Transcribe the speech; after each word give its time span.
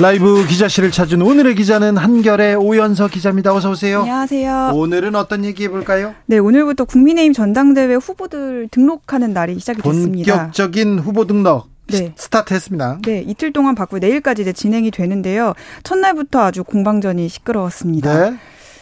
라이브 0.00 0.46
기자실을 0.46 0.92
찾은 0.92 1.20
오늘의 1.22 1.56
기자는 1.56 1.96
한결의 1.96 2.54
오연서 2.54 3.08
기자입니다. 3.08 3.52
어서 3.52 3.70
오세요. 3.70 4.00
안녕하세요. 4.02 4.70
오늘은 4.72 5.16
어떤 5.16 5.44
얘기 5.44 5.64
해볼까요? 5.64 6.14
네, 6.26 6.38
오늘부터 6.38 6.84
국민의힘 6.84 7.32
전당대회 7.32 7.94
후보들 7.94 8.68
등록하는 8.70 9.32
날이 9.32 9.58
시작이 9.58 9.82
됐습니다. 9.82 10.36
본격적인 10.36 11.00
후보 11.00 11.26
등록 11.26 11.66
네. 11.88 12.12
스타트했습니다. 12.16 13.00
네, 13.06 13.24
이틀 13.26 13.52
동안 13.52 13.74
받고 13.74 13.98
내일까지 13.98 14.42
이제 14.42 14.52
진행이 14.52 14.92
되는데요. 14.92 15.54
첫날부터 15.82 16.42
아주 16.42 16.62
공방전이 16.62 17.28
시끄러웠습니다. 17.28 18.30
네. 18.30 18.36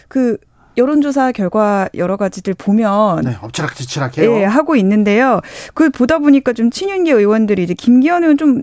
그 0.08 0.36
여론조사 0.76 1.32
결과 1.32 1.88
여러 1.94 2.18
가지들 2.18 2.52
보면 2.52 3.22
네, 3.22 3.38
엎치락뒤치락해요. 3.40 4.32
네, 4.32 4.44
하고 4.44 4.76
있는데요. 4.76 5.40
그걸 5.68 5.88
보다 5.88 6.18
보니까 6.18 6.52
좀 6.52 6.70
친윤계 6.70 7.12
의원들이 7.12 7.62
이제 7.62 7.72
김기현 7.72 8.22
의원 8.22 8.36
좀 8.36 8.60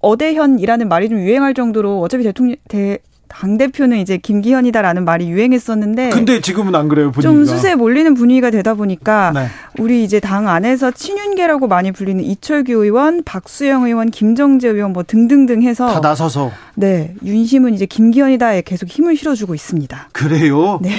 어대현이라는 0.00 0.88
말이 0.88 1.08
좀 1.08 1.20
유행할 1.20 1.54
정도로 1.54 2.00
어차피 2.00 2.24
대통령 2.24 2.56
대, 2.68 2.98
당 3.30 3.56
대표는 3.56 3.98
이제 3.98 4.16
김기현이다라는 4.16 5.04
말이 5.04 5.30
유행했었는데 5.30 6.10
근데 6.10 6.40
지금은 6.40 6.74
안 6.74 6.88
그래요 6.88 7.12
분위기가 7.12 7.32
좀 7.32 7.44
수세에 7.44 7.76
몰리는 7.76 8.14
분위기가 8.14 8.50
되다 8.50 8.74
보니까 8.74 9.30
네. 9.32 9.46
우리 9.78 10.02
이제 10.02 10.18
당 10.18 10.48
안에서 10.48 10.90
친윤계라고 10.90 11.68
많이 11.68 11.92
불리는 11.92 12.22
이철규 12.24 12.72
의원, 12.72 13.22
박수영 13.22 13.84
의원, 13.84 14.10
김정재 14.10 14.68
의원 14.68 14.92
뭐 14.92 15.04
등등등 15.04 15.62
해서 15.62 15.86
다 15.86 16.00
나서서 16.00 16.50
네 16.74 17.14
윤심은 17.24 17.72
이제 17.72 17.86
김기현이다에 17.86 18.62
계속 18.62 18.88
힘을 18.88 19.16
실어주고 19.16 19.54
있습니다. 19.54 20.08
그래요? 20.12 20.80
네. 20.82 20.90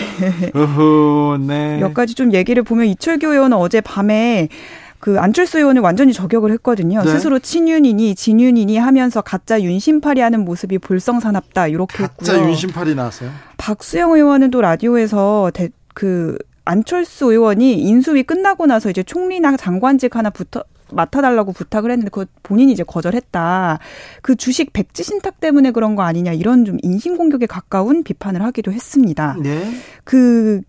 어허, 0.56 1.38
네. 1.46 1.80
몇 1.80 1.94
가지 1.94 2.16
좀 2.16 2.34
얘기를 2.34 2.64
보면 2.64 2.86
이철규 2.88 3.28
의원은 3.28 3.58
어제 3.58 3.82
밤에 3.82 4.48
그 5.02 5.20
안철수 5.20 5.58
의원을 5.58 5.82
완전히 5.82 6.14
저격을 6.14 6.52
했거든요. 6.54 7.04
네. 7.04 7.12
스스로 7.12 7.40
친윤이니 7.40 8.14
진윤이니 8.14 8.78
하면서 8.78 9.22
가짜 9.22 9.60
윤심팔이 9.60 10.22
하는 10.22 10.46
모습이 10.46 10.78
볼썽사납다 10.78 11.68
이렇게 11.68 12.04
가짜 12.04 12.34
했고요. 12.34 12.50
윤심팔이 12.50 12.94
나왔어요. 12.94 13.32
박수영 13.58 14.12
의원은 14.14 14.52
또 14.52 14.62
라디오에서 14.62 15.52
대, 15.54 15.70
그 15.96 16.38
안철수 16.66 17.32
의원이 17.32 17.80
인수위 17.82 18.22
끝나고 18.24 18.68
나서 18.68 18.92
이제 18.92 19.02
총리나 19.02 19.58
장관직 19.58 20.16
하나 20.16 20.30
붙어 20.30 20.64
맡아달라고 20.94 21.52
부탁을 21.54 21.90
했는데 21.90 22.12
그 22.12 22.26
본인이 22.44 22.72
이제 22.72 22.84
거절했다. 22.84 23.80
그 24.22 24.36
주식 24.36 24.72
백지 24.72 25.04
신탁 25.04 25.40
때문에 25.40 25.72
그런 25.72 25.96
거 25.96 26.04
아니냐 26.04 26.34
이런 26.34 26.64
좀 26.64 26.78
인신 26.84 27.18
공격에 27.18 27.48
가까운 27.48 28.04
비판을 28.04 28.44
하기도 28.44 28.72
했습니다. 28.72 29.36
네. 29.42 29.72
그 30.04 30.62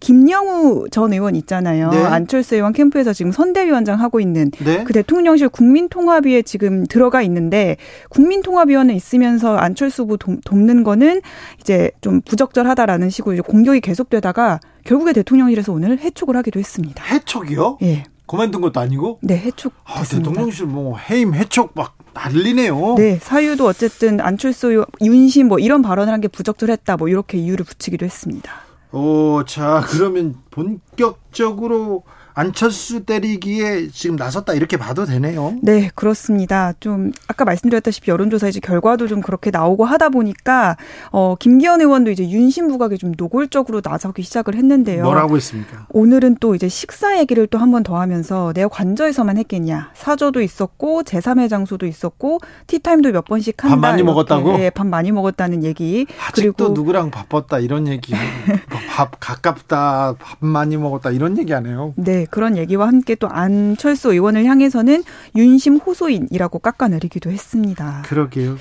김영우 0.00 0.88
전 0.90 1.12
의원 1.12 1.36
있잖아요. 1.36 1.90
네. 1.90 2.02
안철수 2.02 2.54
의원 2.54 2.72
캠프에서 2.72 3.12
지금 3.12 3.32
선대위원장 3.32 4.00
하고 4.00 4.18
있는 4.18 4.50
네. 4.64 4.82
그 4.84 4.92
대통령실 4.92 5.50
국민통합위에 5.50 6.42
지금 6.42 6.86
들어가 6.86 7.22
있는데 7.22 7.76
국민통합위원회 8.08 8.94
있으면서 8.94 9.56
안철수 9.56 10.02
후보 10.02 10.16
돕는 10.16 10.84
거는 10.84 11.20
이제 11.60 11.90
좀 12.00 12.20
부적절하다라는 12.22 13.10
식으로 13.10 13.34
이제 13.34 13.42
공격이 13.42 13.80
계속되다가 13.80 14.60
결국에 14.84 15.12
대통령실에서 15.12 15.72
오늘 15.72 15.98
해촉을 15.98 16.36
하기도 16.36 16.58
했습니다. 16.58 17.04
해촉이요? 17.04 17.78
예. 17.82 18.04
그만둔 18.26 18.60
것도 18.60 18.78
아니고? 18.80 19.18
네, 19.22 19.36
해촉. 19.36 19.72
아, 19.84 20.04
대통령실 20.04 20.66
뭐 20.66 20.96
해임 20.96 21.34
해촉 21.34 21.72
막 21.74 21.98
난리네요. 22.14 22.94
네, 22.96 23.18
사유도 23.20 23.66
어쨌든 23.66 24.20
안철수 24.20 24.86
윤심 25.02 25.48
뭐 25.48 25.58
이런 25.58 25.82
발언을 25.82 26.12
한 26.12 26.20
게 26.20 26.28
부적절했다 26.28 26.96
뭐 26.96 27.08
이렇게 27.08 27.38
이유를 27.38 27.64
붙이기도 27.64 28.06
했습니다. 28.06 28.52
오, 28.92 29.44
자, 29.44 29.84
그러면 29.88 30.36
본격적으로 30.50 32.02
안철수 32.34 33.04
때리기에 33.04 33.88
지금 33.88 34.16
나섰다 34.16 34.54
이렇게 34.54 34.76
봐도 34.76 35.04
되네요. 35.04 35.54
네, 35.62 35.90
그렇습니다. 35.94 36.72
좀 36.80 37.12
아까 37.28 37.44
말씀드렸다시피 37.44 38.10
여론조사 38.10 38.48
이제 38.48 38.60
결과도 38.60 39.08
좀 39.08 39.20
그렇게 39.20 39.50
나오고 39.50 39.84
하다 39.84 40.10
보니까 40.10 40.76
어 41.12 41.34
김기현 41.38 41.80
의원도 41.80 42.10
이제 42.10 42.28
윤심 42.28 42.68
부각에 42.68 42.96
좀 42.96 43.12
노골적으로 43.16 43.80
나서기 43.84 44.22
시작을 44.22 44.54
했는데요. 44.54 45.02
뭐라고 45.04 45.36
했습니까? 45.36 45.86
오늘은 45.90 46.36
또 46.40 46.54
이제 46.54 46.68
식사 46.68 47.18
얘기를 47.18 47.46
또 47.46 47.58
한 47.58 47.70
번 47.70 47.82
더 47.82 47.98
하면서 48.00 48.52
내가 48.52 48.68
관저에서만 48.68 49.36
했겠냐. 49.38 49.90
사저도 49.94 50.40
있었고 50.42 51.02
제3의 51.04 51.48
장소도 51.48 51.86
있었고 51.86 52.38
티타임도 52.66 53.12
몇 53.12 53.24
번씩 53.24 53.62
한다. 53.64 53.76
밥 53.76 53.80
많이 53.80 54.02
먹었다고? 54.02 54.56
네, 54.58 54.70
밥 54.70 54.86
많이 54.86 55.12
먹었다는 55.12 55.62
얘기. 55.64 56.06
아직도 56.28 56.52
그리고 56.52 56.74
누구랑 56.74 57.10
바빴다 57.10 57.58
이런 57.60 57.86
얘기. 57.88 58.12
밥 58.90 59.12
가깝다. 59.20 60.14
밥 60.18 60.38
많이 60.40 60.76
먹었다 60.76 61.10
이런 61.10 61.38
얘기 61.38 61.52
하네요. 61.52 61.94
네. 61.96 62.19
그런 62.26 62.56
얘기와 62.56 62.86
함께 62.86 63.14
또 63.14 63.28
안철수 63.28 64.12
의원을 64.12 64.44
향해서는 64.44 65.04
윤심 65.36 65.76
호소인이라고 65.76 66.58
깎아내리기도 66.58 67.30
했습니다. 67.30 68.02
그러게요. 68.06 68.56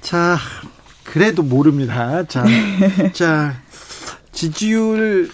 자, 0.00 0.38
그래도 1.04 1.42
모릅니다. 1.42 2.24
자, 2.24 2.44
네. 2.44 3.12
자, 3.12 3.54
지지율, 4.32 5.30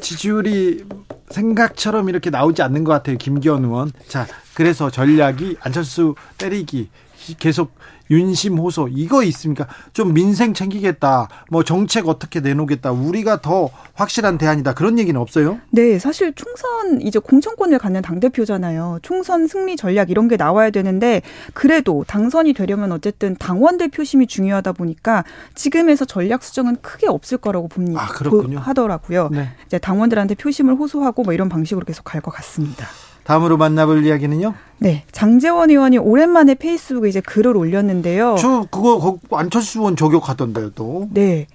지지율이 0.00 0.84
생각처럼 1.30 2.08
이렇게 2.08 2.30
나오지 2.30 2.62
않는 2.62 2.84
것 2.84 2.92
같아요. 2.92 3.16
김기현 3.16 3.64
의원. 3.64 3.92
자, 4.06 4.26
그래서 4.54 4.90
전략이 4.90 5.56
안철수 5.60 6.14
때리기 6.36 6.90
계속 7.38 7.77
윤심 8.10 8.58
호소 8.58 8.88
이거 8.90 9.22
있습니까? 9.24 9.66
좀 9.92 10.12
민생 10.14 10.54
챙기겠다. 10.54 11.28
뭐 11.50 11.62
정책 11.64 12.08
어떻게 12.08 12.40
내놓겠다. 12.40 12.92
우리가 12.92 13.40
더 13.40 13.70
확실한 13.94 14.38
대안이다. 14.38 14.74
그런 14.74 14.98
얘기는 14.98 15.18
없어요? 15.20 15.58
네, 15.70 15.98
사실 15.98 16.32
총선 16.34 17.00
이제 17.00 17.18
공천권을 17.18 17.78
갖는 17.78 18.02
당 18.02 18.20
대표잖아요. 18.20 18.98
총선 19.02 19.46
승리 19.46 19.76
전략 19.76 20.10
이런 20.10 20.28
게 20.28 20.36
나와야 20.36 20.70
되는데 20.70 21.22
그래도 21.54 22.04
당선이 22.06 22.52
되려면 22.52 22.92
어쨌든 22.92 23.34
당원들 23.36 23.88
표심이 23.88 24.26
중요하다 24.26 24.72
보니까 24.72 25.24
지금에서 25.54 26.04
전략 26.04 26.42
수정은 26.42 26.76
크게 26.82 27.08
없을 27.08 27.38
거라고 27.38 27.68
봅니다. 27.68 28.02
아, 28.02 28.06
그렇군요. 28.08 28.58
하더라고요. 28.58 29.28
네. 29.32 29.48
이제 29.66 29.78
당원들한테 29.78 30.34
표심을 30.34 30.74
호소하고 30.74 31.22
뭐 31.22 31.32
이런 31.32 31.48
방식으로 31.48 31.84
계속 31.84 32.04
갈 32.04 32.18
것 32.20 32.32
같습니다. 32.32 32.84
다음으로 33.28 33.58
만나볼 33.58 34.06
이야기는요? 34.06 34.54
네, 34.78 35.04
장재원 35.12 35.68
의원이 35.68 35.98
오랜만에 35.98 36.54
페이스북에 36.54 37.10
이제 37.10 37.20
글을 37.20 37.58
올렸는데요. 37.58 38.36
저 38.38 38.66
그거 38.70 39.18
안철수 39.32 39.80
의원 39.80 39.96
저격하던데요, 39.96 40.70
또. 40.70 41.08
네. 41.12 41.46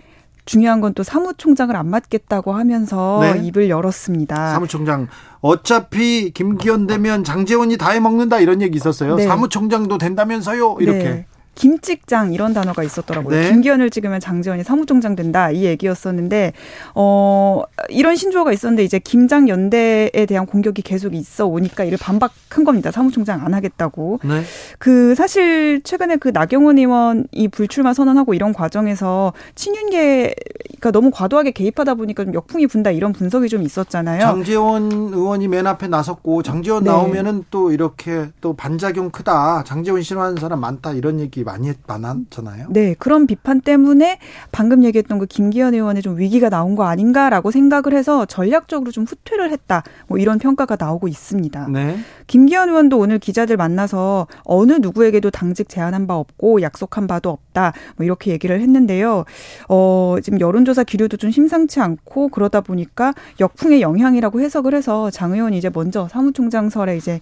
중요한 0.45 0.81
건 0.81 0.94
또 0.94 1.01
사무총장을 1.03 1.75
안 1.75 1.89
맡겠다고 1.89 2.51
하면서 2.51 3.22
네. 3.22 3.41
입을 3.47 3.69
열었습니다. 3.69 4.51
사무총장 4.51 5.07
어차피 5.39 6.29
김기현 6.31 6.85
되면 6.85 7.23
장재원이 7.23 7.78
다 7.78 7.89
해먹는다 7.89 8.39
이런 8.39 8.62
얘기 8.62 8.75
있었어요. 8.75 9.16
네. 9.16 9.25
사무총장도 9.25 9.97
된다면서요 9.97 10.78
이렇게. 10.79 11.03
네. 11.03 11.25
김찍장 11.56 12.34
이런 12.34 12.53
단어가 12.53 12.84
있었더라고요. 12.84 13.40
네. 13.40 13.50
김기현을 13.52 13.90
찍으면 13.90 14.19
장재원이 14.19 14.64
사무총장 14.64 15.16
된다 15.16 15.52
이 15.52 15.66
얘기였었는데 15.66 16.53
어 16.96 17.62
이런 17.90 18.16
신조어가 18.16 18.52
있었는데 18.52 18.84
이제 18.84 19.00
김장 19.00 19.47
연대에 19.47 20.25
대한 20.28 20.46
공격이 20.46 20.81
계속 20.81 21.13
있어 21.13 21.46
오니까 21.46 21.84
이를 21.84 21.97
반박한 22.00 22.63
겁니다. 22.63 22.92
사무총장 22.92 23.46
안 23.46 23.53
하겠다고. 23.53 24.19
네. 24.24 24.42
그 24.80 25.16
사실 25.16 25.81
최근에 25.83 26.16
그 26.18 26.30
나경원 26.30 26.77
의원이 26.77 27.48
불출마 27.51 27.94
선언하고 27.94 28.33
이런 28.33 28.54
과정에서 28.54 29.33
친윤계가 29.56 30.92
너무 30.92 31.12
과도하게 31.12 31.51
개입하다 31.51 31.95
보니까 31.95 32.25
좀 32.25 32.33
역풍이 32.33 32.68
분다 32.68 32.92
이런 32.92 33.13
분석이 33.13 33.48
좀 33.50 33.62
있었잖아요. 33.62 34.22
장재원 34.22 34.92
의원이 34.92 35.48
맨 35.48 35.68
앞에 35.68 35.88
나섰고 35.88 36.42
장재원 36.44 36.83
네. 36.83 36.89
나오면은 36.89 37.45
또 37.51 37.72
이렇게 37.72 38.30
또 38.42 38.56
반작용 38.56 39.12
크다. 39.12 39.63
장재원 39.66 40.01
싫어하는 40.01 40.38
사람 40.38 40.60
많다 40.62 40.94
이런 40.94 41.19
얘기 41.19 41.43
많이 41.44 41.72
많았잖아요. 41.88 42.68
네, 42.69 42.95
그런 42.98 43.28
비판 43.28 43.62
때문에 43.62 44.19
방금 44.51 44.84
얘기했던 44.84 45.19
그 45.19 45.25
김기현 45.25 45.74
의원의 45.74 46.01
좀 46.01 46.18
위기가 46.18 46.50
나온 46.50 46.75
거 46.75 46.86
아닌가라고 46.86 47.51
생각을 47.51 47.94
해서 47.94 48.25
전략적으로 48.25 48.92
좀 48.92 49.06
후퇴를 49.06 49.51
했다. 49.51 49.84
뭐 50.07 50.18
이런 50.18 50.40
평가가 50.40 50.78
나오고 50.80 51.07
있습니다. 51.07 51.68
네. 51.69 51.98
김기현 52.28 52.69
의원도 52.69 52.98
오늘 52.98 53.19
기자들 53.19 53.57
만나서 53.57 54.28
어느 54.44 54.74
누구에게도 54.74 55.31
당직 55.31 55.69
제안한 55.69 56.07
바 56.07 56.16
없고 56.16 56.62
약속한 56.62 57.07
바도 57.07 57.30
없다. 57.30 57.74
뭐 57.98 58.06
이렇게 58.06 58.31
얘기를 58.31 58.60
했는데요. 58.60 59.25
어, 59.69 60.16
지금 60.22 60.39
여론조사 60.39 60.84
기류도 60.84 61.18
좀 61.18 61.31
심상치 61.31 61.80
않고 61.80 62.30
그러다 62.30 62.62
보니까 62.62 63.13
역풍의 63.39 63.81
영향이라고 63.81 64.42
해석을 64.42 64.74
해서 64.74 65.10
장 65.10 65.34
의원이 65.34 65.57
이제 65.57 65.69
먼저 65.74 66.07
사무총장설에 66.10 66.98
이제 66.98 67.19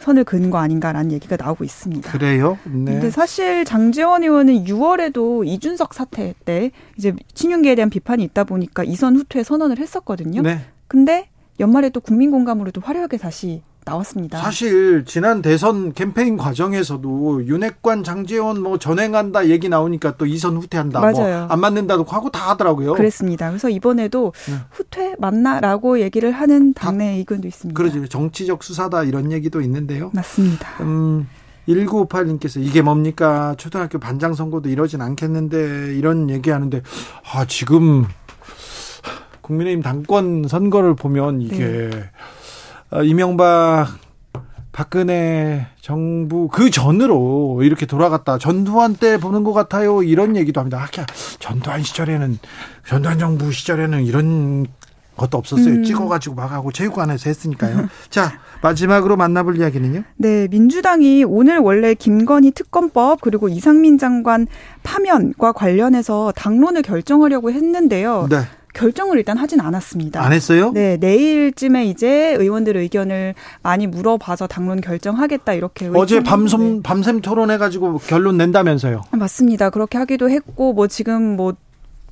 선을 0.00 0.24
그은 0.24 0.50
거 0.50 0.58
아닌가라는 0.58 1.12
얘기가 1.12 1.36
나오고 1.36 1.64
있습니다. 1.64 2.10
그래요? 2.10 2.58
네. 2.64 2.92
근데 2.92 3.10
사실 3.10 3.64
장재원 3.64 4.22
의원은 4.22 4.64
6월에도 4.64 5.46
이준석 5.46 5.94
사태 5.94 6.34
때 6.44 6.70
이제 6.96 7.14
친윤계에 7.34 7.74
대한 7.74 7.90
비판이 7.90 8.22
있다 8.24 8.44
보니까 8.44 8.84
이선 8.84 9.16
후퇴 9.16 9.42
선언을 9.42 9.78
했었거든요. 9.78 10.42
네. 10.42 10.60
근데 10.88 11.28
연말에 11.60 11.90
또 11.90 12.00
국민 12.00 12.30
공감으로 12.30 12.70
도 12.70 12.80
화려하게 12.80 13.18
다시 13.18 13.62
나왔습니다. 13.90 14.38
사실 14.40 15.04
지난 15.04 15.42
대선 15.42 15.92
캠페인 15.92 16.36
과정에서도 16.36 17.46
윤핵관 17.46 18.04
장재원 18.04 18.62
뭐 18.62 18.78
전행한다 18.78 19.48
얘기 19.48 19.68
나오니까 19.68 20.16
또 20.16 20.26
이선 20.26 20.56
후퇴한다 20.56 21.00
뭐 21.00 21.10
맞아요. 21.12 21.36
뭐 21.38 21.50
안 21.50 21.60
맞는다도 21.60 22.04
하고 22.04 22.30
다 22.30 22.50
하더라고요. 22.50 22.94
그랬습니다. 22.94 23.48
그래서 23.48 23.68
이번에도 23.68 24.32
네. 24.48 24.54
후퇴 24.70 25.14
맞나라고 25.18 26.00
얘기를 26.00 26.30
하는 26.30 26.72
당내 26.74 27.16
의견도 27.18 27.48
있습니다. 27.48 27.76
그러죠. 27.76 28.06
정치적 28.06 28.62
수사다 28.62 29.02
이런 29.04 29.32
얘기도 29.32 29.60
있는데요. 29.60 30.10
맞습니다. 30.14 30.68
음, 30.82 31.26
1958님께서 31.68 32.60
이게 32.64 32.82
뭡니까? 32.82 33.54
초등학교 33.58 33.98
반장 33.98 34.34
선거도 34.34 34.68
이러진 34.68 35.00
않겠는데 35.02 35.94
이런 35.96 36.30
얘기하는데 36.30 36.82
아 37.32 37.44
지금 37.46 38.06
국민의힘 39.42 39.82
당권 39.82 40.44
선거를 40.48 40.94
보면 40.94 41.42
이게 41.42 41.58
네. 41.58 42.10
어, 42.90 43.02
이명박 43.02 43.86
박근혜 44.72 45.66
정부 45.80 46.48
그 46.48 46.70
전으로 46.70 47.60
이렇게 47.62 47.86
돌아갔다 47.86 48.38
전두환 48.38 48.94
때 48.94 49.18
보는 49.18 49.44
것 49.44 49.52
같아요 49.52 50.02
이런 50.02 50.36
얘기도 50.36 50.60
합니다. 50.60 50.78
아, 50.78 51.06
전두환 51.38 51.82
시절에는 51.82 52.38
전두환 52.86 53.18
정부 53.18 53.52
시절에는 53.52 54.04
이런 54.04 54.66
것도 55.16 55.36
없었어요. 55.36 55.74
음. 55.74 55.84
찍어가지고 55.84 56.34
막 56.34 56.50
하고 56.50 56.72
체육관에서 56.72 57.28
했으니까요. 57.28 57.88
자 58.10 58.32
마지막으로 58.62 59.16
만나볼 59.16 59.58
이야기는요. 59.58 60.02
네, 60.16 60.48
민주당이 60.48 61.24
오늘 61.24 61.58
원래 61.58 61.94
김건희 61.94 62.52
특검법 62.52 63.20
그리고 63.20 63.48
이상민 63.48 63.98
장관 63.98 64.46
파면과 64.82 65.52
관련해서 65.52 66.32
당론을 66.34 66.82
결정하려고 66.82 67.50
했는데요. 67.52 68.28
네. 68.30 68.38
결정을 68.74 69.18
일단 69.18 69.36
하진 69.36 69.60
않았습니다. 69.60 70.22
안 70.22 70.32
했어요? 70.32 70.70
네, 70.72 70.96
내일쯤에 70.96 71.86
이제 71.86 72.34
의원들 72.38 72.76
의견을 72.76 73.34
많이 73.62 73.86
물어봐서 73.86 74.46
당론 74.46 74.80
결정하겠다 74.80 75.52
이렇게 75.54 75.90
어제 75.94 76.20
밤섬 76.22 76.76
네. 76.76 76.80
밤샘 76.82 77.20
토론해 77.20 77.58
가지고 77.58 77.98
결론 77.98 78.36
낸다면서요. 78.36 79.02
맞습니다. 79.12 79.70
그렇게 79.70 79.98
하기도 79.98 80.30
했고 80.30 80.72
뭐 80.72 80.86
지금 80.86 81.36
뭐 81.36 81.54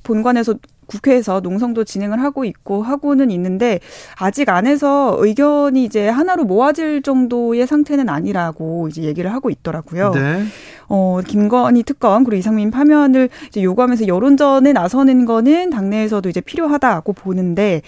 본관에서 0.03 0.55
국회에서 0.89 1.39
농성도 1.39 1.83
진행을 1.83 2.21
하고 2.21 2.43
있고 2.43 2.83
하고는 2.83 3.31
있는데 3.31 3.79
아직 4.17 4.49
안에서 4.49 5.15
의견이 5.19 5.85
이제 5.85 6.09
하나로 6.09 6.43
모아질 6.45 7.03
정도의 7.03 7.67
상태는 7.67 8.09
아니라고 8.09 8.87
이제 8.89 9.03
얘기를 9.03 9.31
하고 9.31 9.49
있더라고요. 9.49 10.11
네. 10.11 10.43
어, 10.87 11.19
김건희 11.25 11.83
특검 11.83 12.23
그리고 12.23 12.39
이상민 12.39 12.71
파면을 12.71 13.29
이제 13.47 13.61
요구하면서 13.61 14.07
여론전에 14.07 14.73
나서는 14.73 15.25
거는 15.25 15.69
당내에서도 15.69 16.27
이제 16.27 16.41
필요하다고 16.41 17.13
보는데 17.13 17.81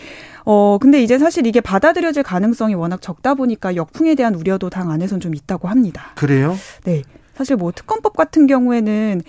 어, 0.45 0.77
근데 0.79 1.01
이제 1.01 1.17
사실 1.17 1.45
이게 1.47 1.61
받아들여질 1.61 2.23
가능성이 2.23 2.75
워낙 2.75 3.01
적다 3.01 3.33
보니까 3.33 3.75
역풍에 3.75 4.15
대한 4.15 4.35
우려도 4.35 4.69
당 4.69 4.91
안에선 4.91 5.19
좀 5.19 5.35
있다고 5.35 5.67
합니다. 5.67 6.11
그래요? 6.15 6.55
네. 6.83 7.01
사실 7.35 7.55
뭐 7.55 7.71
특검법 7.71 8.15
같은 8.15 8.45
경우에는 8.45 9.21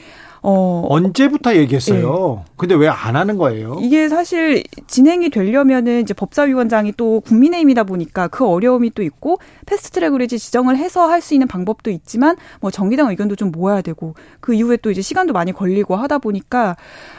어 0.44 0.86
언제부터 0.88 1.54
얘기했어요? 1.56 2.42
네. 2.44 2.52
근데 2.56 2.74
왜 2.74 2.88
안 2.88 3.16
하는 3.16 3.38
거예요? 3.38 3.78
이게 3.80 4.08
사실 4.08 4.62
진행이 4.86 5.30
되려면은 5.30 6.00
이제 6.02 6.14
법사위원장이 6.14 6.92
또 6.96 7.20
국민의힘이다 7.20 7.84
보니까 7.84 8.28
그 8.28 8.44
어려움이 8.46 8.90
또 8.94 9.02
있고 9.02 9.38
패스트트랙으로 9.66 10.22
이제 10.24 10.36
지정을 10.38 10.76
해서 10.76 11.06
할 11.08 11.22
수 11.22 11.34
있는 11.34 11.46
방법도 11.46 11.90
있지만 11.90 12.36
뭐 12.60 12.70
정의당 12.72 13.08
의견도 13.10 13.36
좀 13.36 13.52
모아야 13.52 13.80
되고 13.80 14.14
그 14.40 14.54
이후에 14.54 14.76
또 14.78 14.90
이제 14.90 15.00
시간도 15.00 15.32
많이 15.32 15.52
걸리고 15.52 15.94
하다 15.94 16.18
보니까 16.18 16.76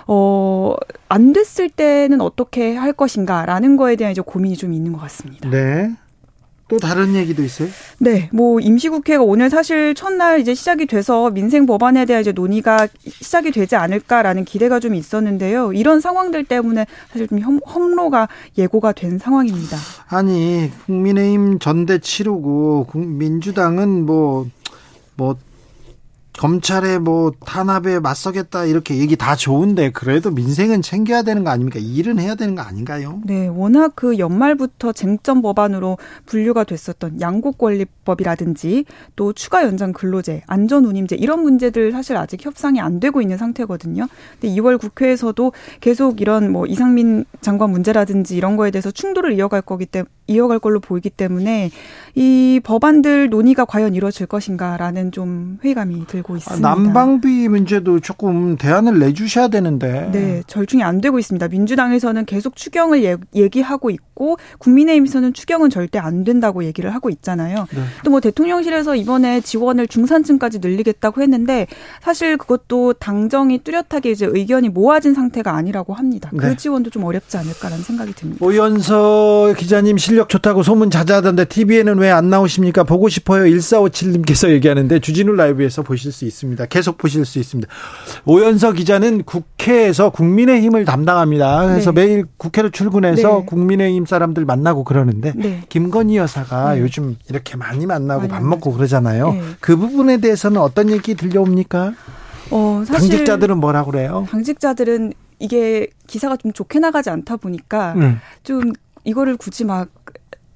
어안 0.08 1.34
됐을 1.34 1.69
때는 1.69 2.19
어떻게 2.22 2.76
할 2.76 2.92
것인가라는 2.94 3.78
거에 3.78 3.96
대한 3.96 4.12
이제 4.12 4.22
고민이 4.22 4.58
좀 4.58 4.74
있는 4.74 4.92
것 4.94 5.00
같습니다. 5.00 5.50
네. 5.50 5.92
또 6.68 6.77
다른 6.77 7.15
얘기도 7.15 7.44
있어요? 7.44 7.68
네, 8.00 8.30
뭐 8.31 8.60
임시국회가 8.60 9.21
오늘 9.24 9.50
사실 9.50 9.94
첫날 9.95 10.39
이제 10.39 10.54
시작이 10.54 10.86
돼서 10.86 11.30
민생 11.30 11.65
법안에 11.65 12.06
대한 12.06 12.21
이제 12.21 12.31
논의가 12.31 12.88
시작이 13.06 13.51
되지 13.51 13.75
않을까라는 13.75 14.45
기대가 14.45 14.80
좀 14.80 14.95
있었는데요. 14.95 15.74
이런 15.74 16.00
상황들 16.00 16.45
때문에 16.45 16.86
사실 17.12 17.27
좀 17.27 17.39
험로가 17.60 18.30
예고가 18.57 18.94
된 18.94 19.19
상황입니다. 19.19 19.77
아니 20.07 20.71
국민의힘 20.86 21.60
전대 21.60 22.00
치르고 22.00 22.88
민주당은 22.94 24.06
뭐뭐 24.06 24.48
뭐 25.16 25.36
검찰에 26.38 26.97
뭐 26.97 27.31
탄압에 27.45 28.00
맞서겠다 28.00 28.65
이렇게 28.65 28.97
얘기 28.97 29.15
다 29.15 29.35
좋은데 29.35 29.91
그래도 29.91 30.31
민생은 30.31 30.81
챙겨야 30.81 31.21
되는 31.21 31.44
거 31.44 31.51
아닙니까? 31.51 31.80
일은 31.80 32.19
해야 32.19 32.35
되는 32.35 32.56
거 32.56 32.62
아닌가요? 32.62 33.21
네, 33.25 33.47
워낙 33.47 33.94
그 33.95 34.18
연말부터 34.18 34.94
쟁점 34.94 35.41
법안으로 35.41 35.97
분류가 36.25 36.63
됐었던 36.63 37.21
양국권리법이라든지 37.21 38.85
또 39.15 39.33
추가 39.33 39.63
연장 39.63 39.94
근로제, 39.94 40.41
안전운임제 40.47 41.18
이런 41.18 41.44
문제들 41.44 41.91
사실 41.91 42.18
아직 42.18 42.44
협상이 42.44 42.80
안 42.80 43.00
되고 43.00 43.21
있는 43.21 43.38
상태거든요. 43.38 44.07
근데 44.39 44.56
2월 44.56 44.80
국회에서도 44.80 45.51
계속 45.81 46.21
이런 46.21 46.51
뭐 46.51 46.65
이상민 46.65 47.25
장관 47.41 47.69
문제라든지 47.69 48.35
이런 48.35 48.57
거에 48.57 48.71
대해서 48.71 48.89
충돌을 48.91 49.33
이어갈 49.33 49.62
거기 49.62 49.85
때문에 49.85 50.09
이어갈 50.27 50.59
걸로 50.59 50.80
보이기 50.80 51.09
때문에 51.09 51.69
이 52.15 52.62
법안들 52.63 53.30
논의가 53.30 53.65
과연 53.65 53.94
이루어질 53.94 54.25
것인가라는 54.25 55.12
좀 55.12 55.59
회의감이 55.63 56.07
들고 56.07 56.23
있습니다. 56.38 56.68
난방비 56.68 57.50
문제도 57.50 58.00
조금 58.00 58.56
대안을 58.58 59.00
내주셔야 59.00 59.50
되는데. 59.50 60.10
네, 60.14 60.44
절충이 60.48 60.81
안 60.81 61.02
되고 61.02 61.20
있습니다. 61.20 61.48
민주당에서는 61.50 62.25
계속 62.25 62.56
추경을 62.56 63.04
예, 63.04 63.18
얘기하고 63.36 63.90
있고 63.90 64.38
국민의힘에서는 64.60 65.34
추경은 65.34 65.70
절대 65.70 66.00
안 66.00 66.24
된다고 66.24 66.64
얘기를 66.64 66.94
하고 66.96 67.10
있잖아요. 67.10 67.68
네. 67.72 67.81
또뭐 68.06 68.22
대통령실에서 68.22 68.96
이번에 68.96 69.42
지원을 69.42 69.88
중산층까지 69.88 70.60
늘리겠다고 70.60 71.22
했는데 71.22 71.68
사실 72.02 72.38
그것도 72.38 72.94
당정이 72.94 73.60
뚜렷하게 73.60 74.12
이제 74.12 74.26
의견이 74.30 74.69
모아진 74.69 75.14
상태가 75.14 75.54
아니라고 75.54 75.94
합니다. 75.94 76.31
그 76.38 76.46
네. 76.46 76.56
지원도 76.56 76.90
좀 76.90 77.04
어렵지 77.04 77.36
않을까라는 77.38 77.84
생각이 77.84 78.14
듭니다. 78.14 78.46
오연서 78.46 79.54
기자님 79.58 79.98
실력 79.98 80.30
좋다고 80.30 80.64
소문 80.64 80.90
자자하던데 80.90 81.46
TV에는 81.46 81.98
왜 81.98 82.14
안 82.14 82.30
나오십니까? 82.30 82.84
보고 82.84 83.10
싶어요. 83.10 83.44
1457님께서 83.46 84.50
얘기하는데 84.50 85.00
주진우 85.00 85.34
라이브에서 85.34 85.81
보실 85.81 86.12
수 86.14 86.24
있습니다. 86.26 86.66
계속 86.68 86.98
보실 86.98 87.26
수 87.26 87.40
있습니다. 87.40 87.70
오연서 88.26 88.72
기자는 88.72 89.24
국회에서 89.24 90.12
국민의힘을 90.12 90.86
담당합니다. 90.86 91.68
그래서 91.68 91.92
네. 91.92 92.06
매일 92.06 92.26
국회로 92.38 92.70
출근해서 92.70 93.40
네. 93.40 93.46
국민의힘 93.46 94.06
사람들 94.06 94.46
만나고 94.46 94.86
그러는데 94.86 95.34
네. 95.36 95.64
김건희 95.68 96.16
여사가 96.16 96.76
네. 96.76 96.82
요즘 96.82 97.18
이렇게 97.30 97.58
많이 97.58 97.86
만나고 97.86 98.30
밥 98.30 98.44
먹고 98.44 98.72
그러잖아요. 98.72 99.34
네. 99.34 99.42
그 99.60 99.76
부분에 99.76 100.18
대해서는 100.18 100.62
어떤 100.62 100.90
얘기 100.90 101.16
들려옵니까? 101.16 101.94
어, 102.52 102.84
사실 102.86 103.10
당직자들은 103.10 103.58
뭐라 103.58 103.84
그래요? 103.84 104.26
당직자들은 104.30 105.14
이게 105.40 105.88
기사가 106.08 106.38
좀 106.38 106.54
좋게 106.54 106.80
나가지 106.80 107.10
않다 107.10 107.38
보니까 107.38 107.94
음. 107.98 108.20
좀 108.44 108.72
이거를 109.04 109.36
굳이 109.38 109.66
막 109.66 109.90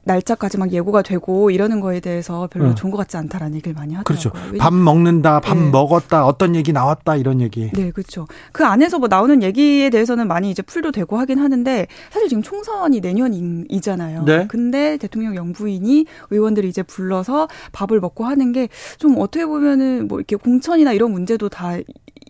날짜까지 0.07 0.57
막 0.57 0.71
예고가 0.71 1.03
되고 1.03 1.51
이러는 1.51 1.79
거에 1.79 1.99
대해서 1.99 2.47
별로 2.51 2.69
응. 2.69 2.75
좋은 2.75 2.91
것 2.91 2.97
같지 2.97 3.17
않다라는 3.17 3.55
얘기를 3.55 3.73
많이 3.75 3.93
하더라고요. 3.93 4.31
그렇죠. 4.31 4.57
밥 4.57 4.73
먹는다, 4.73 5.39
밥 5.39 5.57
네. 5.57 5.69
먹었다, 5.69 6.25
어떤 6.25 6.55
얘기 6.55 6.73
나왔다 6.73 7.15
이런 7.15 7.41
얘기. 7.41 7.69
네, 7.73 7.91
그렇죠. 7.91 8.27
그 8.51 8.65
안에서 8.65 8.97
뭐 8.99 9.07
나오는 9.07 9.43
얘기에 9.43 9.89
대해서는 9.91 10.27
많이 10.27 10.49
이제 10.49 10.61
풀도 10.61 10.91
되고 10.91 11.17
하긴 11.17 11.39
하는데 11.39 11.87
사실 12.09 12.29
지금 12.29 12.41
총선이 12.41 12.99
내년이잖아요. 13.01 14.23
네. 14.23 14.47
근데 14.47 14.97
대통령 14.97 15.35
영부인이 15.35 16.05
의원들이 16.31 16.67
이제 16.67 16.81
불러서 16.81 17.47
밥을 17.71 17.99
먹고 17.99 18.25
하는 18.25 18.51
게 18.53 18.67
좀 18.97 19.15
어떻게 19.19 19.45
보면은 19.45 20.07
뭐 20.07 20.19
이렇게 20.19 20.35
공천이나 20.35 20.93
이런 20.93 21.11
문제도 21.11 21.49
다 21.49 21.77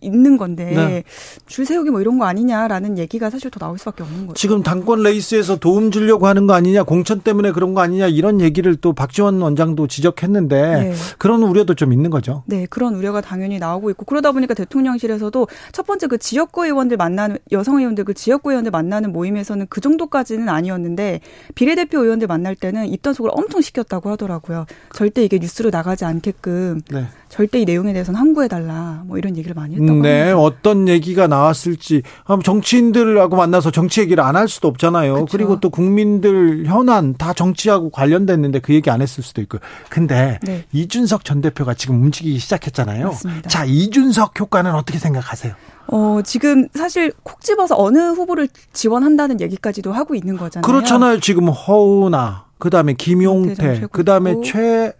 있는 0.01 0.37
건데 0.37 0.65
네. 0.65 1.03
줄 1.45 1.65
세우기 1.65 1.89
뭐 1.89 2.01
이런 2.01 2.17
거 2.17 2.25
아니냐라는 2.25 2.97
얘기가 2.97 3.29
사실 3.29 3.51
더 3.51 3.59
나올 3.59 3.77
수밖에 3.77 4.03
없는 4.03 4.27
거죠. 4.27 4.33
지금 4.35 4.63
당권 4.63 5.03
레이스에서 5.03 5.57
도움 5.57 5.91
주려고 5.91 6.27
하는 6.27 6.47
거 6.47 6.53
아니냐, 6.53 6.83
공천 6.83 7.21
때문에 7.21 7.51
그런 7.51 7.73
거 7.73 7.81
아니냐 7.81 8.07
이런 8.07 8.41
얘기를 8.41 8.75
또 8.75 8.93
박지원 8.93 9.41
원장도 9.41 9.87
지적했는데 9.87 10.61
네. 10.61 10.93
그런 11.17 11.43
우려도 11.43 11.73
좀 11.75 11.93
있는 11.93 12.09
거죠. 12.09 12.43
네, 12.45 12.65
그런 12.69 12.95
우려가 12.95 13.21
당연히 13.21 13.59
나오고 13.59 13.89
있고 13.91 14.05
그러다 14.05 14.31
보니까 14.31 14.53
대통령실에서도 14.53 15.47
첫 15.71 15.85
번째 15.85 16.07
그 16.07 16.17
지역구 16.17 16.65
의원들 16.65 16.97
만나는 16.97 17.37
여성 17.51 17.79
의원들 17.79 18.03
그 18.03 18.13
지역구 18.13 18.51
의원들 18.51 18.71
만나는 18.71 19.11
모임에서는 19.13 19.67
그 19.69 19.81
정도까지는 19.81 20.49
아니었는데 20.49 21.21
비례대표 21.55 22.03
의원들 22.03 22.27
만날 22.27 22.55
때는 22.55 22.87
입단 22.87 23.13
속을 23.13 23.31
엄청 23.33 23.61
시켰다고 23.61 24.09
하더라고요. 24.11 24.65
절대 24.93 25.23
이게 25.23 25.39
뉴스로 25.39 25.69
나가지 25.69 26.05
않게끔 26.05 26.81
네. 26.91 27.05
절대 27.29 27.59
이 27.59 27.65
내용에 27.65 27.93
대해서는 27.93 28.19
항구해 28.19 28.47
달라 28.47 29.03
뭐 29.05 29.17
이런 29.17 29.35
얘기를 29.37 29.53
많이 29.53 29.75
했죠. 29.75 29.86
네, 30.01 30.29
합니다. 30.31 30.37
어떤 30.39 30.87
얘기가 30.87 31.27
나왔을지 31.27 32.03
정치인들하고 32.43 33.35
만나서 33.35 33.71
정치 33.71 34.01
얘기를 34.01 34.23
안 34.23 34.37
할 34.37 34.47
수도 34.47 34.67
없잖아요. 34.67 35.13
그렇죠. 35.13 35.31
그리고 35.31 35.59
또 35.59 35.69
국민들 35.71 36.65
현안 36.67 37.15
다 37.15 37.33
정치하고 37.33 37.89
관련됐는데 37.89 38.59
그 38.59 38.73
얘기 38.73 38.89
안 38.91 39.01
했을 39.01 39.23
수도 39.23 39.41
있고. 39.41 39.57
근데 39.89 40.39
네. 40.43 40.63
이준석 40.71 41.25
전 41.25 41.41
대표가 41.41 41.73
지금 41.73 42.01
움직이기 42.03 42.37
시작했잖아요. 42.37 43.07
맞습니다. 43.07 43.49
자, 43.49 43.65
이준석 43.65 44.39
효과는 44.39 44.75
어떻게 44.75 44.99
생각하세요? 44.99 45.53
어, 45.87 46.19
지금 46.23 46.67
사실 46.75 47.11
콕 47.23 47.41
집어서 47.41 47.75
어느 47.77 47.97
후보를 47.97 48.47
지원한다는 48.73 49.41
얘기까지도 49.41 49.91
하고 49.91 50.13
있는 50.13 50.37
거잖아요. 50.37 50.61
그렇잖아요. 50.71 51.19
지금 51.19 51.49
허우나 51.49 52.45
그다음에 52.59 52.93
김용태, 52.93 53.87
그다음에 53.91 54.35
최 54.43 54.93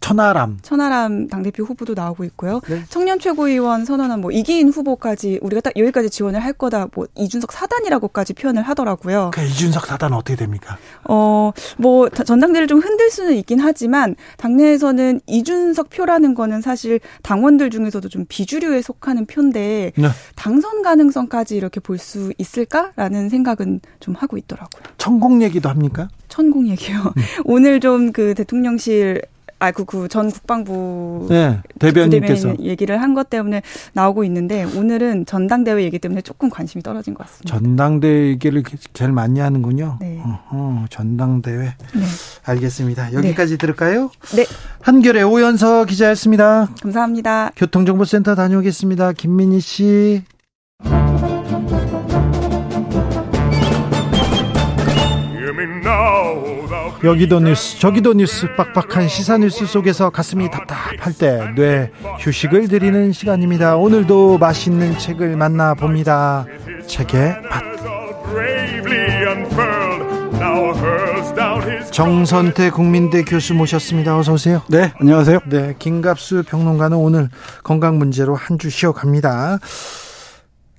천하람. 0.00 0.58
천하람 0.62 1.28
당대표 1.28 1.64
후보도 1.64 1.94
나오고 1.94 2.24
있고요. 2.24 2.60
네. 2.68 2.82
청년 2.88 3.18
최고위원 3.18 3.84
선언한 3.84 4.20
뭐 4.20 4.30
이기인 4.30 4.68
후보까지 4.70 5.40
우리가 5.42 5.60
딱 5.60 5.76
여기까지 5.76 6.08
지원을 6.10 6.40
할 6.40 6.52
거다. 6.54 6.88
뭐 6.94 7.06
이준석 7.16 7.52
사단이라고까지 7.52 8.32
표현을 8.34 8.62
하더라고요. 8.62 9.30
그 9.34 9.42
이준석 9.42 9.86
사단 9.86 10.12
어떻게 10.14 10.36
됩니까? 10.36 10.78
어, 11.04 11.52
뭐 11.76 12.08
전당대를 12.08 12.66
좀 12.66 12.80
흔들 12.80 13.10
수는 13.10 13.34
있긴 13.36 13.60
하지만 13.60 14.16
당내에서는 14.38 15.20
이준석 15.26 15.90
표라는 15.90 16.34
거는 16.34 16.60
사실 16.62 17.00
당원들 17.22 17.70
중에서도 17.70 18.08
좀 18.08 18.24
비주류에 18.28 18.80
속하는 18.82 19.26
표인데 19.26 19.92
네. 19.96 20.08
당선 20.34 20.82
가능성까지 20.82 21.56
이렇게 21.56 21.80
볼 21.80 21.94
수 21.98 22.32
있을까라는 22.38 23.28
생각은 23.28 23.80
좀 24.00 24.14
하고 24.14 24.36
있더라고요. 24.36 24.82
천공 24.98 25.42
얘기도 25.42 25.68
합니까? 25.68 26.08
천공 26.28 26.68
얘기요. 26.68 26.98
음. 27.16 27.22
오늘 27.44 27.80
좀 27.80 28.12
그 28.12 28.34
대통령실 28.34 29.22
아그전 29.58 30.28
그 30.28 30.34
국방부 30.34 31.26
네, 31.30 31.60
대변인께서 31.78 32.56
얘기를 32.60 33.00
한 33.00 33.14
것 33.14 33.30
때문에 33.30 33.62
나오고 33.92 34.24
있는데 34.24 34.64
오늘은 34.64 35.26
전당대회 35.26 35.84
얘기 35.84 36.00
때문에 36.00 36.20
조금 36.20 36.50
관심이 36.50 36.82
떨어진 36.82 37.14
것 37.14 37.24
같습니다. 37.26 37.54
전당대회 37.56 38.26
얘기를 38.28 38.62
제일 38.92 39.12
많이 39.12 39.38
하는군요. 39.38 39.98
네. 40.00 40.20
어허, 40.20 40.86
전당대회. 40.90 41.58
네. 41.58 42.04
알겠습니다. 42.44 43.12
여기까지 43.12 43.52
네. 43.52 43.58
들을까요? 43.58 44.10
네. 44.34 44.44
한결의 44.82 45.22
오연서 45.22 45.84
기자였습니다. 45.84 46.68
감사합니다. 46.82 47.52
교통정보센터 47.56 48.34
다녀오겠습니다. 48.34 49.12
김민희 49.12 49.60
씨. 49.60 50.22
여기도 57.04 57.38
뉴스 57.40 57.78
저기도 57.78 58.14
뉴스 58.14 58.46
빡빡한 58.56 59.08
시사 59.08 59.36
뉴스 59.38 59.66
속에서 59.66 60.08
가슴이 60.10 60.50
답답할 60.50 61.12
때 61.12 61.52
뇌 61.54 61.90
휴식을 62.20 62.68
드리는 62.68 63.12
시간입니다. 63.12 63.76
오늘도 63.76 64.38
맛있는 64.38 64.98
책을 64.98 65.36
만나 65.36 65.74
봅니다. 65.74 66.46
책의 66.86 67.36
맛. 67.50 67.62
정선태 71.90 72.70
국민대 72.70 73.22
교수 73.22 73.54
모셨습니다. 73.54 74.18
어서 74.18 74.32
오세요. 74.32 74.62
네, 74.68 74.92
안녕하세요. 75.00 75.40
네, 75.46 75.74
김갑수 75.78 76.44
평론가는 76.46 76.96
오늘 76.96 77.28
건강 77.62 77.98
문제로 77.98 78.34
한 78.34 78.58
주 78.58 78.70
쉬어갑니다. 78.70 79.58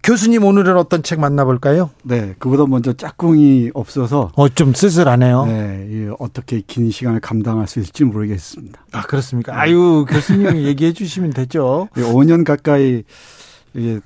교수님 0.05 0.43
오늘은 0.43 0.77
어떤 0.77 1.01
책 1.01 1.19
만나볼까요? 1.19 1.89
네, 2.03 2.35
그보다 2.37 2.65
먼저 2.67 2.93
짝꿍이 2.93 3.71
없어서 3.73 4.31
어 4.35 4.47
좀 4.49 4.73
쓸쓸하네요. 4.75 5.45
네, 5.47 6.09
어떻게 6.19 6.61
긴 6.61 6.91
시간을 6.91 7.19
감당할 7.21 7.67
수 7.67 7.79
있을지 7.79 8.03
모르겠습니다. 8.03 8.79
아 8.91 9.01
그렇습니까? 9.01 9.53
네. 9.53 9.57
아유 9.57 10.05
교수님이 10.07 10.65
얘기해 10.69 10.93
주시면 10.93 11.31
되죠. 11.31 11.89
5년 11.95 12.45
가까이 12.45 13.01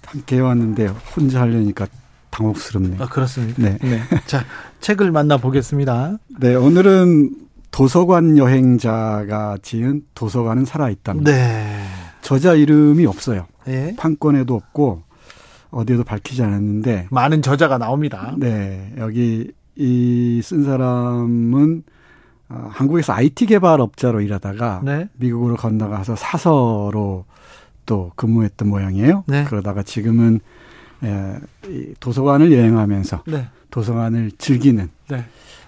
함께 0.05 0.37
해왔는데 0.37 0.87
혼자 1.15 1.41
하려니까 1.41 1.87
당혹스럽네요. 2.29 3.03
아 3.03 3.07
그렇습니까? 3.07 3.61
네. 3.61 3.77
네. 3.81 4.01
자 4.25 4.45
책을 4.79 5.11
만나 5.11 5.35
보겠습니다. 5.35 6.17
네, 6.39 6.55
오늘은 6.55 7.35
도서관 7.71 8.37
여행자가 8.37 9.57
지은 9.61 10.03
도서관은 10.15 10.63
살아있답니다. 10.63 11.29
네. 11.29 11.83
저자 12.21 12.53
이름이 12.53 13.05
없어요. 13.05 13.47
네. 13.65 13.95
판권에도 13.97 14.55
없고 14.55 15.03
어디에도 15.71 16.03
밝히지 16.03 16.41
않았는데 16.43 17.07
많은 17.11 17.41
저자가 17.41 17.77
나옵니다. 17.77 18.33
네, 18.37 18.93
여기 18.97 19.51
이 19.75 20.41
쓴 20.43 20.63
사람은 20.65 21.83
어, 22.49 22.67
한국에서 22.71 23.13
IT 23.13 23.45
개발 23.45 23.79
업자로 23.79 24.21
일하다가 24.21 24.81
네. 24.83 25.07
미국으로 25.17 25.55
건너가서 25.55 26.15
사서로 26.15 27.25
또 27.85 28.11
근무했던 28.15 28.67
모양이에요. 28.67 29.23
네. 29.27 29.43
그러다가 29.45 29.83
지금은 29.83 30.39
에, 31.03 31.35
이 31.67 31.93
도서관을 31.99 32.51
여행하면서 32.51 33.23
네. 33.27 33.47
도서관을 33.69 34.31
즐기는 34.37 34.89
네. 35.09 35.25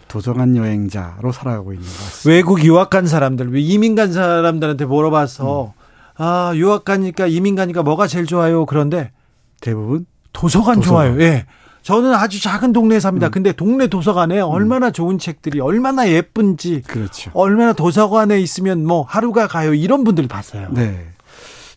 도서관 0.07 0.55
여행자로 0.57 1.31
살아가고 1.31 1.73
있는 1.73 1.85
것 1.87 1.93
같습니다. 1.93 2.35
외국 2.35 2.65
유학 2.65 2.89
간 2.89 3.05
사람들, 3.07 3.51
이민 3.57 3.95
간 3.95 4.11
사람들한테 4.11 4.85
물어봐서 4.85 5.65
음. 5.65 5.71
아 6.17 6.51
유학 6.55 6.83
가니까 6.83 7.27
이민 7.27 7.55
가니까 7.55 7.83
뭐가 7.83 8.07
제일 8.07 8.25
좋아요? 8.25 8.65
그런데 8.65 9.11
대부분 9.61 10.05
도서관, 10.33 10.75
도서관. 10.75 11.15
좋아요. 11.15 11.21
예. 11.21 11.45
저는 11.83 12.13
아주 12.13 12.41
작은 12.41 12.73
동네에 12.73 12.99
삽니다. 12.99 13.27
음. 13.27 13.31
근데 13.31 13.51
동네 13.53 13.87
도서관에 13.87 14.39
음. 14.39 14.45
얼마나 14.45 14.91
좋은 14.91 15.17
책들이 15.17 15.59
얼마나 15.59 16.07
예쁜지 16.09 16.83
그렇죠. 16.85 17.31
얼마나 17.33 17.73
도서관에 17.73 18.39
있으면 18.39 18.85
뭐 18.85 19.01
하루가 19.01 19.47
가요 19.47 19.73
이런 19.73 20.03
분들 20.03 20.27
봤어요. 20.27 20.69
네. 20.73 21.07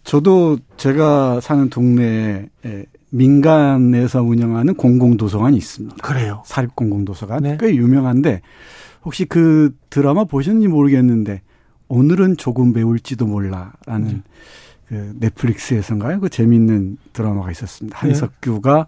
저도 0.02 0.58
제가 0.76 1.40
사는 1.40 1.70
동네에 1.70 2.48
민간에서 3.10 4.22
운영하는 4.22 4.74
공공도서관이 4.74 5.56
있습니다. 5.56 5.96
그래요. 6.02 6.42
사립 6.44 6.76
공공도서관 6.76 7.42
네. 7.42 7.56
꽤 7.58 7.74
유명한데 7.74 8.42
혹시 9.04 9.24
그 9.24 9.74
드라마 9.88 10.24
보셨는지 10.24 10.68
모르겠는데 10.68 11.40
오늘은 11.88 12.36
조금 12.36 12.72
배울지도 12.72 13.26
몰라 13.26 13.72
라는 13.86 14.08
음. 14.08 14.22
그 14.88 15.14
넷플릭스에서인가요? 15.18 16.20
그 16.20 16.28
재미있는 16.28 16.98
드라마가 17.12 17.50
있었습니다. 17.50 17.98
네. 17.98 18.08
한석규가 18.08 18.86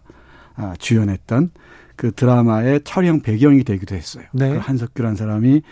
아, 0.56 0.74
주연했던 0.78 1.50
그 1.96 2.12
드라마의 2.12 2.82
촬영 2.84 3.20
배경이 3.20 3.64
되기도 3.64 3.94
했어요. 3.94 4.24
네. 4.32 4.50
그 4.50 4.58
한석규라는 4.58 5.16
사람이 5.16 5.62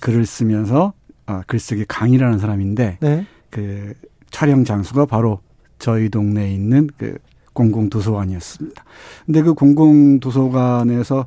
글을 0.00 0.26
쓰면서 0.26 0.92
아, 1.26 1.42
글쓰기 1.46 1.84
강의라는 1.86 2.38
사람인데 2.38 2.98
네. 3.00 3.26
그 3.50 3.94
촬영 4.30 4.64
장소가 4.64 5.06
바로 5.06 5.40
저희 5.78 6.08
동네에 6.08 6.52
있는 6.52 6.88
그 6.96 7.18
공공 7.52 7.90
도서관이었습니다. 7.90 8.84
근데 9.26 9.42
그 9.42 9.54
공공 9.54 10.20
도서관에서 10.20 11.26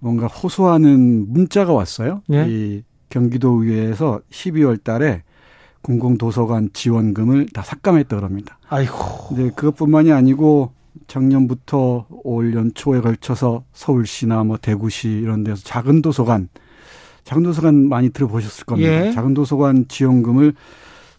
뭔가 0.00 0.26
호소하는 0.26 1.32
문자가 1.32 1.72
왔어요. 1.72 2.22
네. 2.26 2.46
이 2.48 2.82
경기도 3.08 3.62
의회에서 3.62 4.20
12월 4.30 4.82
달에 4.82 5.22
공공도서관 5.82 6.70
지원금을 6.72 7.48
다 7.52 7.62
삭감했다 7.62 8.16
그럽니다. 8.16 8.58
아이고. 8.68 8.94
근데 9.28 9.50
그것뿐만이 9.50 10.12
아니고 10.12 10.72
작년부터 11.06 12.06
올 12.24 12.54
연초에 12.54 13.00
걸쳐서 13.00 13.64
서울시나 13.72 14.44
뭐 14.44 14.56
대구시 14.56 15.08
이런 15.08 15.44
데서 15.44 15.62
작은 15.64 16.02
도서관, 16.02 16.48
작은 17.24 17.42
도서관 17.42 17.88
많이 17.88 18.10
들어보셨을 18.10 18.64
겁니다. 18.64 19.06
예. 19.06 19.12
작은 19.12 19.34
도서관 19.34 19.86
지원금을 19.88 20.54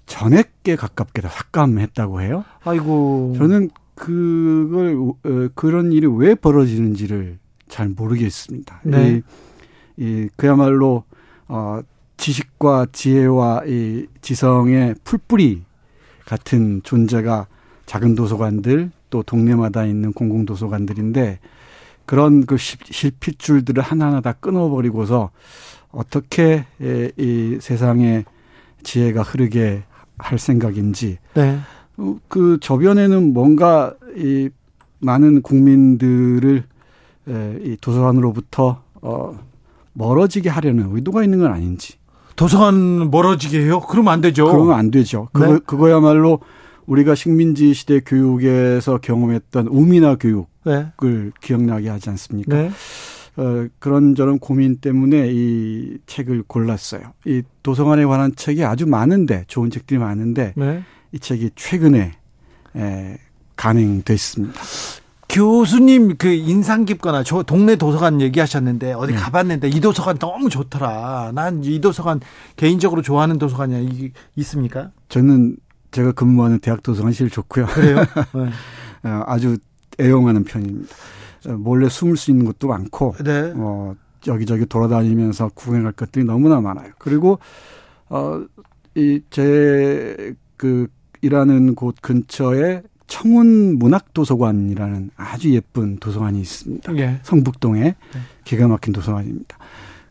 전액에 0.05 0.75
가깝게 0.75 1.21
다 1.21 1.29
삭감했다고 1.29 2.21
해요. 2.21 2.43
아이고. 2.63 3.35
저는 3.37 3.69
그걸 3.95 4.95
어, 4.97 5.49
그런 5.55 5.91
일이 5.91 6.07
왜 6.07 6.35
벌어지는지를 6.35 7.37
잘 7.67 7.89
모르겠습니다. 7.89 8.81
네. 8.83 9.21
이, 9.97 10.03
이 10.03 10.29
그야말로 10.35 11.03
어 11.47 11.81
지식과 12.23 12.87
지혜와 12.93 13.63
이 13.67 14.07
지성의 14.21 14.95
풀뿌리 15.03 15.63
같은 16.25 16.79
존재가 16.81 17.47
작은 17.85 18.15
도서관들 18.15 18.91
또 19.09 19.23
동네마다 19.23 19.83
있는 19.83 20.13
공공 20.13 20.45
도서관들인데 20.45 21.39
그런 22.05 22.45
그 22.45 22.55
실핏줄들을 22.57 23.83
하나하나 23.83 24.21
다 24.21 24.31
끊어버리고서 24.31 25.31
어떻게 25.91 26.65
이 26.79 27.57
세상에 27.59 28.23
지혜가 28.83 29.21
흐르게 29.21 29.83
할 30.17 30.39
생각인지 30.39 31.17
네. 31.33 31.59
어, 31.97 32.17
그 32.29 32.57
저변에는 32.61 33.33
뭔가 33.33 33.95
이 34.15 34.49
많은 34.99 35.41
국민들을 35.41 36.63
이 37.27 37.77
도서관으로부터 37.81 38.81
어 39.01 39.39
멀어지게 39.91 40.49
하려는 40.49 40.95
의도가 40.95 41.23
있는 41.25 41.39
건 41.39 41.51
아닌지 41.51 41.97
도서관 42.35 43.11
멀어지게 43.11 43.59
해요? 43.63 43.79
그러면 43.79 44.13
안 44.13 44.21
되죠. 44.21 44.45
그러면 44.45 44.75
안 44.75 44.91
되죠. 44.91 45.29
네? 45.33 45.45
그거, 45.45 45.59
그거야말로 45.59 46.39
우리가 46.85 47.15
식민지 47.15 47.73
시대 47.73 47.99
교육에서 47.99 48.97
경험했던 48.97 49.67
우미나 49.67 50.15
교육을 50.15 50.45
네. 50.65 51.31
기억나게 51.41 51.89
하지 51.89 52.09
않습니까? 52.09 52.55
네. 52.55 52.71
어, 53.35 53.67
그런저런 53.79 54.37
고민 54.39 54.77
때문에 54.77 55.29
이 55.31 55.97
책을 56.05 56.43
골랐어요. 56.45 57.13
이 57.25 57.41
도서관에 57.63 58.05
관한 58.05 58.35
책이 58.35 58.63
아주 58.63 58.85
많은데 58.85 59.45
좋은 59.47 59.71
책들이 59.71 59.99
많은데 59.99 60.53
네. 60.55 60.83
이 61.11 61.19
책이 61.19 61.51
최근에 61.55 62.11
에, 62.75 63.17
간행됐습니다. 63.55 64.61
교수님 65.33 66.15
그 66.17 66.27
인상 66.27 66.85
깊거나 66.85 67.23
저 67.23 67.41
동네 67.41 67.75
도서관 67.75 68.21
얘기하셨는데 68.21 68.93
어디 68.93 69.13
네. 69.13 69.19
가봤는데 69.19 69.67
이 69.69 69.79
도서관 69.81 70.19
너무 70.19 70.47
좋더라. 70.47 71.31
난 71.33 71.63
이 71.63 71.81
도서관 71.81 72.19
개인적으로 72.55 73.01
좋아하는 73.01 73.39
도서관이 73.39 73.83
이 73.83 74.11
있습니까? 74.35 74.91
저는 75.09 75.57
제가 75.89 76.11
근무하는 76.11 76.59
대학 76.59 76.83
도서관 76.83 77.11
제일 77.13 77.31
좋고요. 77.31 77.65
그래요? 77.65 77.95
네. 79.03 79.09
어, 79.09 79.23
아주 79.25 79.57
애용하는 79.99 80.43
편입니다. 80.43 80.93
어, 81.47 81.51
몰래 81.53 81.89
숨을 81.89 82.15
수 82.15 82.29
있는 82.29 82.45
것도 82.45 82.67
많고, 82.67 83.15
네. 83.23 83.53
어, 83.55 83.95
여기저기 84.27 84.67
돌아다니면서 84.67 85.49
구경할 85.55 85.93
것들이 85.93 86.25
너무나 86.25 86.61
많아요. 86.61 86.91
그리고 86.99 87.39
어, 88.09 88.43
이제그 88.95 90.87
일하는 91.21 91.73
곳 91.75 91.95
근처에 92.01 92.83
청운 93.13 93.77
문학도서관이라는 93.77 95.11
아주 95.15 95.53
예쁜 95.53 95.97
도서관이 95.97 96.41
있습니다. 96.41 96.97
예. 96.97 97.19
성북동에 97.21 97.79
네. 97.83 97.95
기가 98.43 98.67
막힌 98.67 98.91
도서관입니다. 98.91 99.55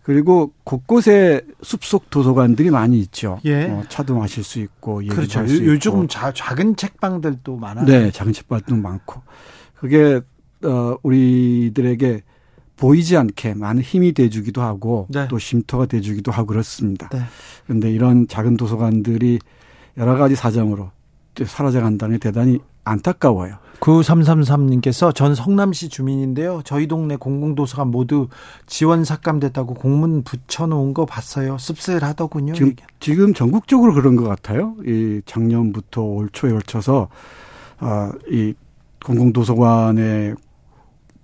그리고 0.05 0.53
곳곳에 0.63 1.41
숲속 1.63 2.11
도서관들이 2.11 2.71
많이 2.71 3.01
있죠. 3.01 3.41
예. 3.45 3.65
어, 3.65 3.83
차도 3.89 4.17
마실 4.17 4.45
수 4.45 4.61
있고 4.61 5.03
그렇죠. 5.11 5.45
수 5.49 5.67
요즘 5.67 6.07
자, 6.07 6.33
작은 6.33 6.77
책방들도 6.77 7.57
많아요. 7.57 7.87
네, 7.87 8.13
작은 8.13 8.33
책방도 8.33 8.77
많고 8.77 9.21
그게 9.75 10.21
어, 10.63 10.97
우리들에게 11.03 12.23
보이지 12.77 13.17
않게 13.17 13.55
많은 13.55 13.83
힘이 13.83 14.13
돼주기도 14.13 14.63
하고 14.63 15.09
네. 15.11 15.27
또 15.27 15.41
쉼터가 15.41 15.87
돼주기도 15.87 16.31
하고 16.31 16.47
그렇습니다. 16.47 17.09
네. 17.09 17.19
그런데 17.67 17.91
이런 17.91 18.29
작은 18.29 18.57
도서관들이 18.57 19.41
여러 19.97 20.17
가지 20.17 20.37
사정으로 20.37 20.93
사라져간다는 21.45 22.19
게 22.19 22.21
대단히 22.21 22.61
안타까워요. 22.85 23.57
9333님께서 23.81 25.13
전 25.13 25.35
성남시 25.35 25.89
주민인데요. 25.89 26.63
저희 26.65 26.87
동네 26.87 27.17
공공도서관 27.17 27.89
모두 27.89 28.29
지원 28.67 29.05
삭감됐다고 29.05 29.75
공문 29.75 30.23
붙여놓은 30.23 30.95
거 30.95 31.05
봤어요. 31.05 31.59
씁쓸하더군요. 31.59 32.55
지금, 32.55 32.75
지금 33.01 33.35
전국적으로 33.35 33.93
그런 33.93 34.15
것 34.15 34.25
같아요. 34.25 34.77
이 34.87 35.21
작년부터 35.27 36.03
올 36.03 36.29
초에 36.31 36.53
걸쳐서 36.53 37.09
아, 37.79 38.13
이 38.31 38.55
공공도서관에 39.05 40.35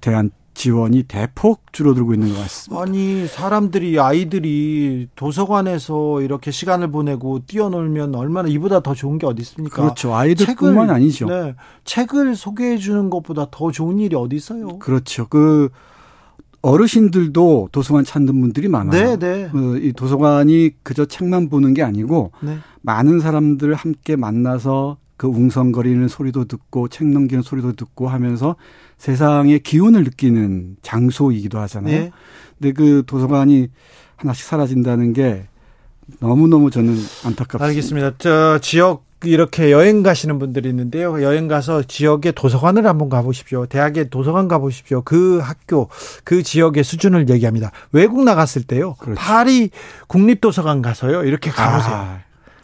대한 0.01 0.31
지원이 0.59 1.05
대폭 1.05 1.73
줄어들고 1.73 2.15
있는 2.15 2.31
것 2.35 2.41
같습니다. 2.41 2.83
아니 2.83 3.29
사람들이 3.29 4.01
아이들이 4.01 5.07
도서관에서 5.15 6.21
이렇게 6.21 6.51
시간을 6.51 6.91
보내고 6.91 7.47
뛰어놀면 7.47 8.17
얼마나 8.17 8.49
이보다 8.49 8.81
더 8.81 8.93
좋은 8.93 9.19
게 9.19 9.27
어디 9.27 9.41
있습니까? 9.43 9.81
그렇죠. 9.81 10.17
아이들뿐만 10.17 10.91
아니죠. 10.91 11.27
네, 11.27 11.55
책을 11.85 12.35
소개해 12.35 12.79
주는 12.79 13.09
것보다 13.09 13.47
더 13.53 13.71
좋은 13.71 14.01
일이 14.01 14.17
어디 14.17 14.35
있어요? 14.35 14.81
그렇죠. 14.81 15.29
그 15.29 15.69
어르신들도 16.61 17.69
도서관 17.71 18.03
찾는 18.03 18.41
분들이 18.41 18.67
많아요. 18.67 19.17
네, 19.17 19.17
네. 19.17 19.49
그이 19.53 19.93
도서관이 19.93 20.73
그저 20.83 21.05
책만 21.05 21.51
보는 21.51 21.73
게 21.73 21.85
아니고 21.85 22.33
네. 22.41 22.59
많은 22.83 23.21
사람들 23.21 23.75
함께 23.75 24.17
만나서 24.17 24.97
그 25.17 25.29
웅성거리는 25.29 26.09
소리도 26.09 26.47
듣고 26.47 26.89
책 26.89 27.07
넘기는 27.07 27.43
소리도 27.43 27.75
듣고 27.75 28.09
하면서 28.09 28.57
세상의 28.99 29.61
기운을 29.61 30.05
느끼는 30.05 30.77
장소이기도 30.83 31.59
하잖아요. 31.61 31.99
네. 31.99 32.11
근데 32.59 32.73
그 32.73 33.05
도서관이 33.07 33.69
하나씩 34.17 34.45
사라진다는 34.45 35.13
게 35.13 35.45
너무너무 36.21 36.71
저는 36.71 36.95
안타깝습니다. 37.25 37.65
알겠습니다. 37.65 38.13
저 38.19 38.59
지역 38.61 39.07
이렇게 39.25 39.73
여행 39.73 40.05
가시는 40.05 40.39
분들이 40.39 40.69
있는데요. 40.69 41.23
여행 41.23 41.49
가서 41.49 41.83
지역의 41.83 42.33
도서관을 42.33 42.87
한번 42.87 43.09
가보십시오. 43.09 43.67
대학의 43.67 44.11
도서관 44.11 44.47
가보십시오. 44.47 45.03
그 45.03 45.39
학교, 45.39 45.89
그 46.23 46.43
지역의 46.45 46.85
수준을 46.85 47.29
얘기합니다. 47.29 47.73
외국 47.91 48.23
나갔을 48.23 48.63
때요. 48.63 48.95
그렇죠. 48.95 49.21
파리 49.21 49.71
국립도서관 50.07 50.83
가서요. 50.83 51.25
이렇게 51.25 51.51
가보세요. 51.51 51.95
아, 51.95 52.21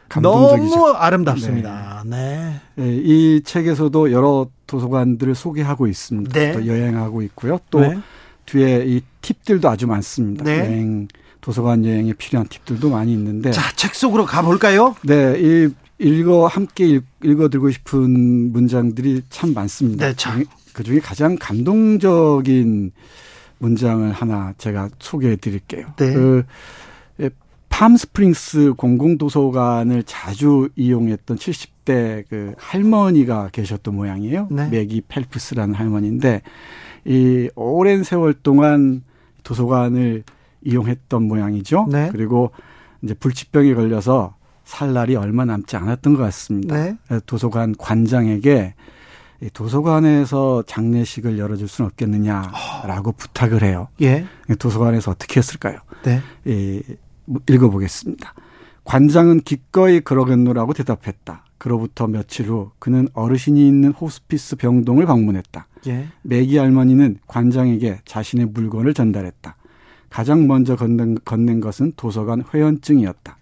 감동적이죠. 0.08 0.74
너무 0.74 0.92
아름답습니다. 0.92 2.04
네. 2.06 2.60
네. 2.74 2.84
네. 2.84 2.96
이 2.96 3.40
책에서도 3.44 4.12
여러 4.12 4.48
도서관들을 4.66 5.34
소개하고 5.34 5.86
있습니다. 5.86 6.32
네. 6.32 6.52
또 6.52 6.66
여행하고 6.66 7.22
있고요. 7.22 7.58
또 7.70 7.80
네. 7.80 7.98
뒤에 8.46 8.84
이 8.86 9.00
팁들도 9.22 9.68
아주 9.68 9.86
많습니다. 9.86 10.44
네. 10.44 10.58
여행 10.60 11.08
도서관 11.40 11.84
여행에 11.84 12.14
필요한 12.14 12.48
팁들도 12.48 12.88
많이 12.88 13.12
있는데. 13.12 13.50
자, 13.50 13.62
책 13.76 13.94
속으로 13.94 14.24
가 14.24 14.42
볼까요? 14.42 14.96
네, 15.02 15.34
이 15.38 15.68
읽어 15.98 16.46
함께 16.46 17.00
읽어 17.22 17.48
들고 17.48 17.70
싶은 17.70 18.52
문장들이 18.52 19.22
참 19.28 19.52
많습니다. 19.52 20.06
네, 20.06 20.14
참. 20.16 20.44
그 20.72 20.82
중에 20.82 20.98
가장 21.00 21.36
감동적인 21.38 22.92
문장을 23.58 24.10
하나 24.12 24.54
제가 24.58 24.88
소개해 24.98 25.36
드릴게요. 25.36 25.86
네. 25.96 26.12
그 26.12 26.44
팜스프링스 27.74 28.74
공공도서관을 28.76 30.04
자주 30.04 30.68
이용했던 30.76 31.36
70대 31.36 32.24
그 32.28 32.54
할머니가 32.56 33.48
계셨던 33.50 33.96
모양이에요. 33.96 34.46
네. 34.48 34.68
매기 34.68 35.00
펠프스라는 35.08 35.74
할머니인데 35.74 36.42
이 37.04 37.50
오랜 37.56 38.04
세월 38.04 38.32
동안 38.32 39.02
도서관을 39.42 40.22
이용했던 40.62 41.24
모양이죠. 41.24 41.88
네. 41.90 42.10
그리고 42.12 42.52
이제 43.02 43.12
불치병에 43.12 43.74
걸려서 43.74 44.36
살 44.62 44.92
날이 44.92 45.16
얼마 45.16 45.44
남지 45.44 45.76
않았던 45.76 46.14
것 46.14 46.22
같습니다. 46.22 46.76
네. 46.76 46.96
도서관 47.26 47.74
관장에게 47.76 48.74
도서관에서 49.52 50.62
장례식을 50.68 51.40
열어줄 51.40 51.66
수는 51.66 51.88
없겠느냐라고 51.88 53.10
어. 53.10 53.14
부탁을 53.16 53.64
해요. 53.64 53.88
예. 54.00 54.24
도서관에서 54.60 55.10
어떻게 55.10 55.38
했을까요? 55.38 55.78
네. 56.04 56.20
이 56.44 56.80
읽어보겠습니다. 57.48 58.34
관장은 58.84 59.40
기꺼이 59.40 60.00
그러겠노라고 60.00 60.74
대답했다. 60.74 61.44
그로부터 61.58 62.06
며칠 62.06 62.48
후 62.48 62.70
그는 62.78 63.08
어르신이 63.14 63.66
있는 63.66 63.92
호스피스 63.92 64.56
병동을 64.56 65.06
방문했다. 65.06 65.66
예. 65.86 66.08
매기 66.22 66.58
할머니는 66.58 67.18
관장에게 67.26 68.00
자신의 68.04 68.46
물건을 68.46 68.92
전달했다. 68.92 69.56
가장 70.10 70.46
먼저 70.46 70.76
건넨, 70.76 71.16
건넨 71.24 71.60
것은 71.60 71.92
도서관 71.96 72.44
회원증이었다. 72.52 73.36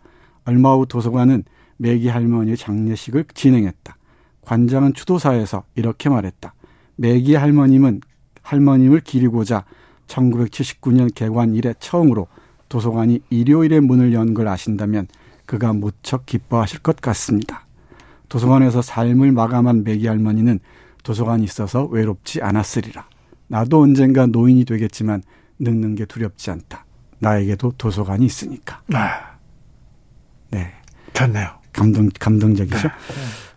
얼마 0.45 0.75
후 0.75 0.87
도서관은 0.87 1.45
매기 1.77 2.09
할머니의 2.09 2.57
장례식을 2.57 3.25
진행했다. 3.35 3.97
관장은 4.42 4.95
추도사에서 4.95 5.64
이렇게 5.75 6.09
말했다. 6.09 6.55
매기 6.97 7.35
할머님은 7.35 8.01
할머님을 8.42 9.01
기리고자 9.01 9.64
1979년 10.07 11.12
개관 11.14 11.55
이래 11.55 11.75
처음으로 11.79 12.29
도서관이 12.72 13.20
일요일에 13.28 13.80
문을 13.80 14.14
연 14.14 14.32
걸 14.32 14.48
아신다면 14.48 15.06
그가 15.44 15.74
무척 15.74 16.24
기뻐하실 16.24 16.78
것 16.78 16.96
같습니다. 16.96 17.66
도서관에서 18.30 18.80
삶을 18.80 19.30
마감한 19.32 19.85
매기 19.85 20.06
할머니는 20.06 20.58
도서관이 21.02 21.44
있어서 21.44 21.85
외롭지 21.85 22.40
않았으리라. 22.40 23.04
나도 23.48 23.82
언젠가 23.82 24.24
노인이 24.24 24.64
되겠지만 24.64 25.22
늙는 25.58 25.96
게 25.96 26.06
두렵지 26.06 26.50
않다. 26.50 26.87
나에게도 27.18 27.74
도서관이 27.76 28.24
있으니까. 28.24 28.80
아. 28.94 29.37
네. 30.50 30.72
좋네요. 31.12 31.48
감동, 31.74 32.08
감동적이죠. 32.18 32.88
네. 32.88 32.94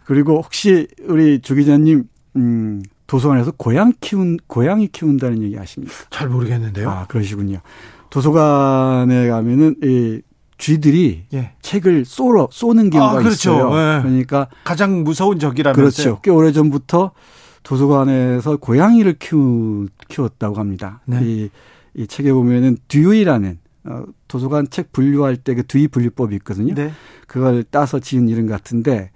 그리고 0.04 0.42
혹시 0.42 0.90
우리 1.08 1.40
주 1.40 1.56
기자님, 1.56 2.04
음, 2.36 2.84
도서관에서 3.08 3.52
고양 3.52 3.94
키운, 4.02 4.36
고양이 4.48 4.90
키운다는 4.90 5.42
얘기 5.44 5.58
아십니까? 5.58 5.94
잘 6.10 6.28
모르겠는데요. 6.28 6.90
아, 6.90 7.06
그러시군요. 7.08 7.62
도서관에 8.16 9.28
가면은 9.28 9.76
이 9.84 10.22
쥐들이 10.58 11.26
예. 11.34 11.52
책을 11.62 12.06
쏘러 12.06 12.48
쏘는 12.50 12.90
경우가 12.90 13.12
아, 13.12 13.22
그렇죠. 13.22 13.52
있어요. 13.52 13.68
예. 13.72 14.02
그러니까 14.04 14.48
가장 14.64 15.04
무서운 15.04 15.38
적이라면서요. 15.38 16.06
그렇죠. 16.06 16.22
꽤 16.22 16.32
오래 16.32 16.54
전부터 16.54 17.12
도서관에서 17.64 18.56
고양이를 18.56 19.18
키우, 19.20 19.88
키웠다고 20.08 20.56
합니다. 20.56 21.02
네. 21.06 21.20
이, 21.24 21.50
이 21.94 22.08
책에 22.08 22.32
보면은 22.32 22.78
듀이라는 22.88 23.60
어, 23.84 24.04
도서관 24.30 24.70
책 24.70 24.94
분류할 24.94 25.36
때 25.36 25.54
그 25.54 25.64
듀이 25.68 25.90
분류법이 25.90 26.36
있거든요. 26.38 26.74
네. 26.74 26.92
그걸 27.28 27.66
따서 27.70 28.00
지은 28.00 28.30
이름 28.30 28.48
같은데 28.48 29.12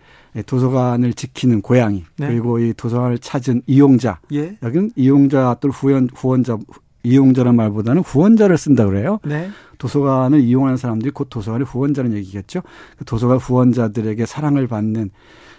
도서관을 0.45 1.13
지키는 1.13 1.61
고양이 1.61 2.03
네. 2.17 2.27
그리고 2.27 2.59
이 2.59 2.73
도서관을 2.73 3.19
찾은 3.19 3.61
이용자 3.65 4.19
예. 4.33 4.57
여기는 4.61 4.91
이용자 4.97 5.55
또 5.61 5.69
후원 5.69 6.09
후원자 6.13 6.57
이용자란 7.03 7.55
말보다는 7.55 8.01
후원자를 8.01 8.57
쓴다 8.57 8.85
그래요. 8.85 9.19
네. 9.25 9.49
도서관을 9.77 10.41
이용하는 10.41 10.77
사람들이 10.77 11.11
곧 11.11 11.29
도서관의 11.29 11.65
후원자는 11.65 12.13
얘기겠죠. 12.13 12.61
그 12.97 13.05
도서관 13.05 13.37
후원자들에게 13.37 14.25
사랑을 14.25 14.67
받는 14.67 15.09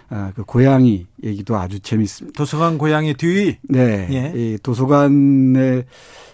아, 0.09 0.31
그 0.35 0.43
고양이 0.43 1.07
얘기도 1.23 1.55
아주 1.55 1.79
재밌습니다. 1.79 2.37
도서관 2.37 2.77
고양이 2.77 3.13
뒤. 3.13 3.57
네. 3.63 4.07
예. 4.11 4.33
이 4.35 4.57
도서관에 4.61 5.85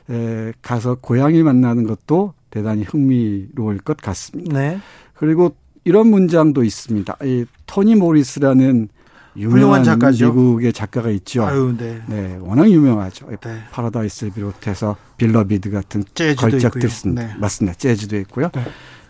에 0.10 0.54
가서 0.62 0.96
고양이 0.96 1.44
만나는 1.44 1.86
것도 1.86 2.34
대단히 2.50 2.84
흥미로울 2.84 3.78
것 3.80 3.98
같습니다. 3.98 4.58
네. 4.58 4.80
그리고 5.14 5.56
이런 5.84 6.08
문장도 6.08 6.64
있습니다. 6.64 7.18
이 7.24 7.46
토니 7.66 7.96
모리스라는 7.96 8.90
유명한 9.38 9.84
작가죠. 9.84 10.28
미국의 10.28 10.74
작가가 10.74 11.10
있죠. 11.12 11.46
아유, 11.46 11.76
네. 11.78 12.02
네, 12.08 12.38
워낙 12.42 12.70
유명하죠. 12.70 13.30
네. 13.30 13.64
파라다이스를 13.72 14.34
비롯해서 14.34 14.96
빌러비드 15.18 15.70
같은 15.70 16.04
걸작들 16.38 16.90
쓴 16.90 17.16
네. 17.16 17.36
맞습니다. 17.38 17.78
재즈도 17.78 18.18
있고요. 18.18 18.50
네. 18.54 18.64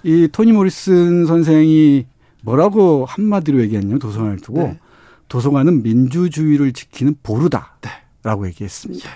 이 0.03 0.27
토니 0.31 0.51
모리슨 0.51 1.25
선생이 1.25 2.05
뭐라고 2.43 3.05
한마디로 3.05 3.61
얘기했냐면 3.61 3.99
도서관을 3.99 4.37
두고 4.37 4.63
네. 4.63 4.79
도서관은 5.27 5.83
민주주의를 5.83 6.73
지키는 6.73 7.15
보루다라고 7.23 8.43
네. 8.43 8.47
얘기했습니다. 8.49 9.09
예. 9.09 9.13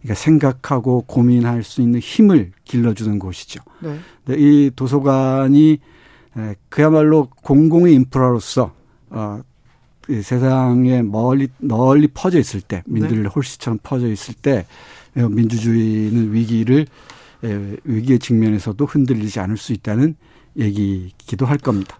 그러니까 0.00 0.14
생각하고 0.14 1.02
고민할 1.02 1.62
수 1.62 1.80
있는 1.80 2.00
힘을 2.00 2.52
길러주는 2.64 3.18
곳이죠. 3.18 3.60
네. 3.80 3.98
이 4.36 4.70
도서관이 4.74 5.78
그야말로 6.68 7.28
공공의 7.42 7.94
인프라로서 7.94 8.72
어, 9.10 9.40
세상에 10.22 11.02
멀리 11.02 11.48
널리 11.58 12.08
퍼져 12.08 12.38
있을 12.38 12.60
때 12.60 12.82
민들레 12.86 13.22
네. 13.22 13.28
홀씨처럼 13.28 13.78
퍼져 13.82 14.08
있을 14.08 14.34
때 14.34 14.66
민주주의는 15.14 16.32
위기를 16.32 16.86
위기의 17.84 18.18
직면에서도 18.18 18.84
흔들리지 18.84 19.40
않을 19.40 19.56
수 19.56 19.72
있다는 19.72 20.16
얘기기도 20.58 21.46
할 21.46 21.58
겁니다. 21.58 21.96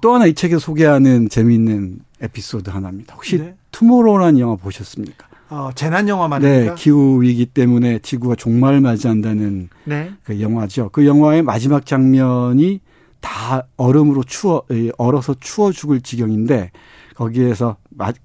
또 0.00 0.14
하나 0.14 0.26
이 0.26 0.34
책에 0.34 0.58
소개하는 0.58 1.28
재미있는 1.28 2.00
에피소드 2.20 2.70
하나입니다. 2.70 3.14
혹시 3.14 3.38
네. 3.38 3.54
투모로우라는 3.70 4.40
영화 4.40 4.56
보셨습니까? 4.56 5.26
어, 5.50 5.70
재난 5.74 6.08
영화 6.08 6.28
말입니까? 6.28 6.74
네, 6.74 6.80
기후 6.80 7.22
위기 7.22 7.46
때문에 7.46 8.00
지구가 8.00 8.34
종말을 8.34 8.80
맞이한다는 8.80 9.70
네. 9.84 10.10
그 10.24 10.40
영화죠. 10.40 10.90
그 10.92 11.06
영화의 11.06 11.42
마지막 11.42 11.86
장면이 11.86 12.80
다 13.20 13.66
얼음으로 13.76 14.24
추워 14.24 14.64
얼어서 14.98 15.34
추워 15.40 15.72
죽을 15.72 16.00
지경인데 16.00 16.70
거기에서 17.18 17.76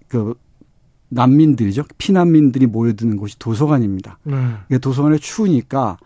그 0.07 0.35
난민들이죠. 1.09 1.83
피난민들이 1.97 2.67
모여드는 2.67 3.17
곳이 3.17 3.39
도서관입니다. 3.39 4.19
네. 4.23 4.77
도서관에 4.77 5.17
추우니까 5.17 5.97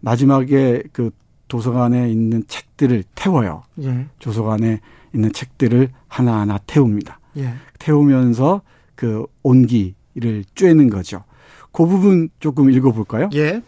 마지막에 0.00 0.82
그 0.92 1.10
도서관에 1.48 2.10
있는 2.10 2.44
책들을 2.46 3.04
태워요. 3.14 3.62
예. 3.82 4.06
도서관에 4.18 4.80
있는 5.14 5.32
책들을 5.32 5.88
하나하나 6.08 6.58
태웁니다. 6.66 7.18
예. 7.38 7.54
태우면서 7.78 8.60
그 8.94 9.24
온기를 9.42 10.44
쬐는 10.54 10.90
거죠. 10.90 11.24
그 11.72 11.86
부분 11.86 12.28
조금 12.40 12.70
읽어볼까요? 12.70 13.30
예. 13.34 13.62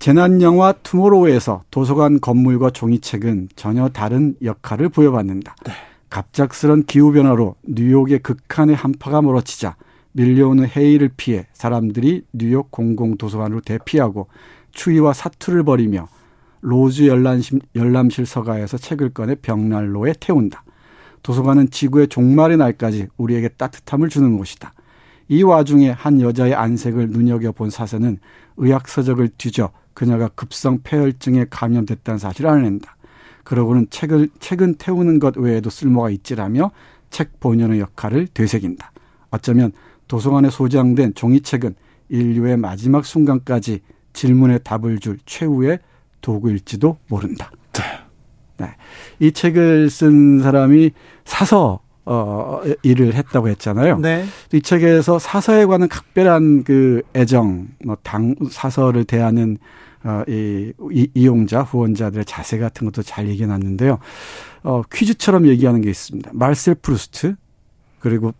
재난 0.00 0.42
영화 0.42 0.72
투모로우에서 0.72 1.62
도서관 1.70 2.20
건물과 2.20 2.70
종이책은 2.70 3.50
전혀 3.54 3.88
다른 3.88 4.34
역할을 4.42 4.88
부여받는다. 4.88 5.54
네. 5.64 5.72
갑작스런 6.14 6.84
기후 6.84 7.10
변화로 7.10 7.56
뉴욕의 7.64 8.20
극한의 8.20 8.76
한파가 8.76 9.20
몰아치자 9.20 9.74
밀려오는 10.12 10.64
해일을 10.64 11.10
피해 11.16 11.44
사람들이 11.52 12.22
뉴욕 12.32 12.70
공공 12.70 13.16
도서관으로 13.16 13.62
대피하고 13.62 14.28
추위와 14.70 15.12
사투를 15.12 15.64
벌이며 15.64 16.06
로즈 16.60 17.08
열람실, 17.08 17.62
열람실 17.74 18.26
서가에서 18.26 18.78
책을 18.78 19.10
꺼내 19.10 19.34
벽난로에 19.34 20.14
태운다. 20.20 20.62
도서관은 21.24 21.70
지구의 21.70 22.06
종말의 22.06 22.58
날까지 22.58 23.08
우리에게 23.16 23.48
따뜻함을 23.48 24.08
주는 24.08 24.38
곳이다. 24.38 24.72
이 25.26 25.42
와중에 25.42 25.90
한 25.90 26.20
여자의 26.20 26.54
안색을 26.54 27.10
눈여겨본 27.10 27.70
사서는 27.70 28.18
의학서적을 28.56 29.30
뒤져 29.36 29.72
그녀가 29.94 30.28
급성 30.28 30.78
패혈증에 30.84 31.46
감염됐다는 31.50 32.18
사실을 32.18 32.50
알아낸다. 32.50 32.93
그러고는 33.44 33.86
책을, 33.90 34.30
책은 34.40 34.74
태우는 34.74 35.18
것 35.18 35.36
외에도 35.36 35.70
쓸모가 35.70 36.10
있지라며 36.10 36.70
책 37.10 37.38
본연의 37.40 37.80
역할을 37.80 38.26
되새긴다. 38.28 38.92
어쩌면 39.30 39.72
도서관에 40.08 40.50
소장된 40.50 41.14
종이책은 41.14 41.74
인류의 42.08 42.56
마지막 42.56 43.04
순간까지 43.04 43.80
질문에 44.12 44.58
답을 44.58 44.98
줄 44.98 45.18
최후의 45.26 45.78
도구일지도 46.20 46.98
모른다. 47.08 47.50
네. 47.72 47.82
네. 48.58 48.74
이 49.18 49.32
책을 49.32 49.90
쓴 49.90 50.40
사람이 50.40 50.92
사서 51.24 51.80
어 52.06 52.60
일을 52.82 53.14
했다고 53.14 53.48
했잖아요. 53.48 53.98
네. 53.98 54.24
이 54.52 54.60
책에서 54.60 55.18
사서에 55.18 55.64
관한 55.64 55.88
각별한 55.88 56.64
그 56.64 57.02
애정, 57.14 57.68
뭐 57.84 57.96
당 58.02 58.34
사서를 58.50 59.04
대하는 59.04 59.56
어이 60.04 60.72
이용자 61.14 61.62
후원자들의 61.62 62.26
자세 62.26 62.58
같은 62.58 62.84
것도 62.86 63.02
잘 63.02 63.28
얘기해 63.28 63.46
놨는데요. 63.46 63.98
어 64.62 64.82
퀴즈처럼 64.92 65.48
얘기하는 65.48 65.80
게 65.80 65.90
있습니다. 65.90 66.30
마르셀 66.34 66.74
프루스트 66.76 67.36
그리고 68.00 68.32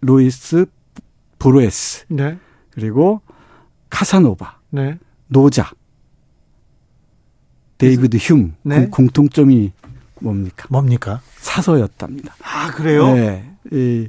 루이스 0.00 0.66
보르헤스 1.38 2.06
네. 2.08 2.38
그리고 2.70 3.20
카사노바 3.90 4.58
네. 4.70 4.98
노자 5.26 5.70
데이비드 7.78 8.16
흉 8.18 8.54
네. 8.62 8.88
공통점이 8.88 9.72
뭡니까? 10.20 10.66
뭡니까? 10.70 11.20
사서였답니다. 11.36 12.34
아 12.42 12.70
그래요? 12.72 13.12
네, 13.14 13.52
이 13.72 14.08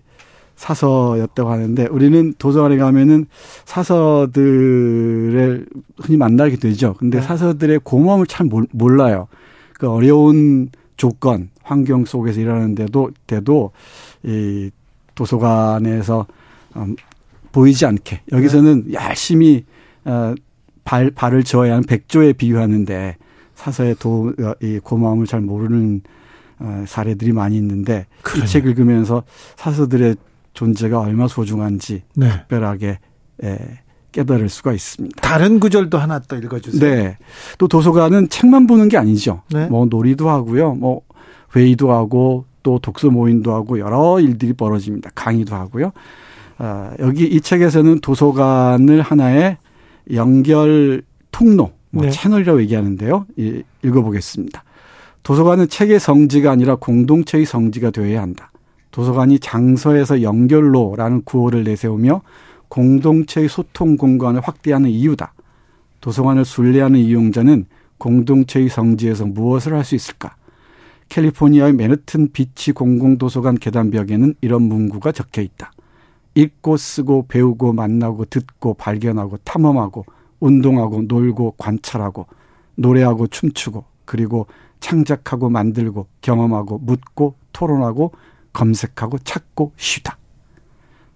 사서였다고 0.60 1.50
하는데 1.50 1.88
우리는 1.88 2.34
도서관에 2.38 2.76
가면은 2.76 3.28
사서들을 3.64 5.66
흔히 5.98 6.18
만나게 6.18 6.58
되죠. 6.58 6.96
근데 7.00 7.22
네. 7.22 7.26
사서들의 7.26 7.80
고마움을 7.86 8.28
참 8.28 8.50
몰라요. 8.72 9.30
그 9.76 9.90
어려운 9.90 10.70
조건, 10.98 11.50
환경 11.64 12.04
속에서 12.04 12.42
일하는데도 12.42 13.12
때도 13.26 13.72
이 14.24 14.70
도서관에서 15.16 16.28
음, 16.76 16.98
보이지 17.54 17.86
않게 17.86 18.24
여기서는 18.34 18.88
네. 18.88 18.94
열심히 18.96 19.64
어, 20.04 20.36
발 20.84 21.10
발을 21.10 21.46
저어야 21.46 21.72
하는 21.72 21.86
백조에 21.86 22.34
비유하는데 22.34 23.16
사서의 23.56 23.96
도, 23.98 24.34
이 24.62 24.80
고마움을 24.84 25.26
잘 25.26 25.40
모르는 25.40 26.02
어, 26.60 26.84
사례들이 26.86 27.32
많이 27.32 27.56
있는데 27.56 28.08
그래요. 28.24 28.44
이책 28.44 28.66
읽으면서 28.66 29.24
사서들의 29.56 30.18
존재가 30.60 31.00
얼마 31.00 31.30
소중한지 31.30 32.04
네. 32.16 32.30
특별하게 32.30 33.00
에, 33.42 33.58
깨달을 34.12 34.50
수가 34.50 34.74
있습니다. 34.74 35.22
다른 35.22 35.62
구절도 35.62 35.98
하나 35.98 36.20
또 36.20 36.36
읽어주세요. 36.36 36.82
네. 36.82 37.18
또 37.58 37.70
도서관은 37.70 38.28
책만 38.28 38.68
보는 38.68 38.90
게 38.90 38.98
아니죠. 38.98 39.44
네. 39.54 39.68
뭐 39.68 39.86
놀이도 39.86 40.30
하고요. 40.30 40.74
뭐 40.74 41.02
회의도 41.56 41.94
하고 41.94 42.44
또 42.62 42.78
독서 42.78 43.10
모임도 43.10 43.54
하고 43.54 43.80
여러 43.80 44.20
일들이 44.20 44.52
벌어집니다. 44.52 45.12
강의도 45.16 45.56
하고요. 45.56 45.94
어, 46.58 46.92
여기 47.00 47.24
이 47.24 47.40
책에서는 47.40 48.02
도서관을 48.02 49.02
하나의 49.02 49.58
연결 50.14 51.04
통로 51.32 51.72
뭐 51.92 52.04
네. 52.04 52.10
채널이라고 52.10 52.62
얘기하는데요. 52.64 53.28
이, 53.38 53.64
읽어보겠습니다. 53.86 54.62
도서관은 55.24 55.70
책의 55.70 56.02
성지가 56.02 56.52
아니라 56.52 56.76
공동체의 56.76 57.46
성지가 57.46 57.92
되어야 57.92 58.22
한다. 58.22 58.52
도서관이 58.92 59.40
장서에서 59.40 60.22
연결로라는 60.22 61.24
구호를 61.24 61.64
내세우며 61.64 62.22
공동체의 62.68 63.50
소통 63.50 63.98
공간을 63.98 64.42
확대하는 64.42 64.90
이유다. 64.90 65.34
도서관을 66.02 66.46
순례하는 66.46 67.00
이용자는 67.00 67.66
공동체의 67.98 68.70
성지에서 68.70 69.26
무엇을 69.26 69.74
할 69.74 69.84
수 69.84 69.96
있을까? 69.96 70.36
캘리포니아의 71.10 71.74
맨해튼 71.74 72.32
비치 72.32 72.72
공공도서관 72.72 73.56
계단벽에는 73.56 74.36
이런 74.42 74.62
문구가 74.64 75.12
적혀 75.12 75.42
있다. 75.42 75.72
읽고 76.36 76.78
쓰고 76.78 77.26
배우고 77.28 77.74
만나고 77.74 78.26
듣고 78.26 78.76
발견하고 78.76 79.38
탐험하고 79.44 80.06
운동하고 80.40 81.04
놀고 81.04 81.56
관찰하고 81.58 82.28
노래하고 82.76 83.28
춤추고 83.28 83.84
그리고 84.06 84.46
창작하고 84.80 85.50
만들고 85.50 86.08
경험하고 86.22 86.78
묻고 86.78 87.36
토론하고 87.52 88.12
검색하고 88.54 89.20
찾고 89.20 89.74
쉬다. 89.78 90.18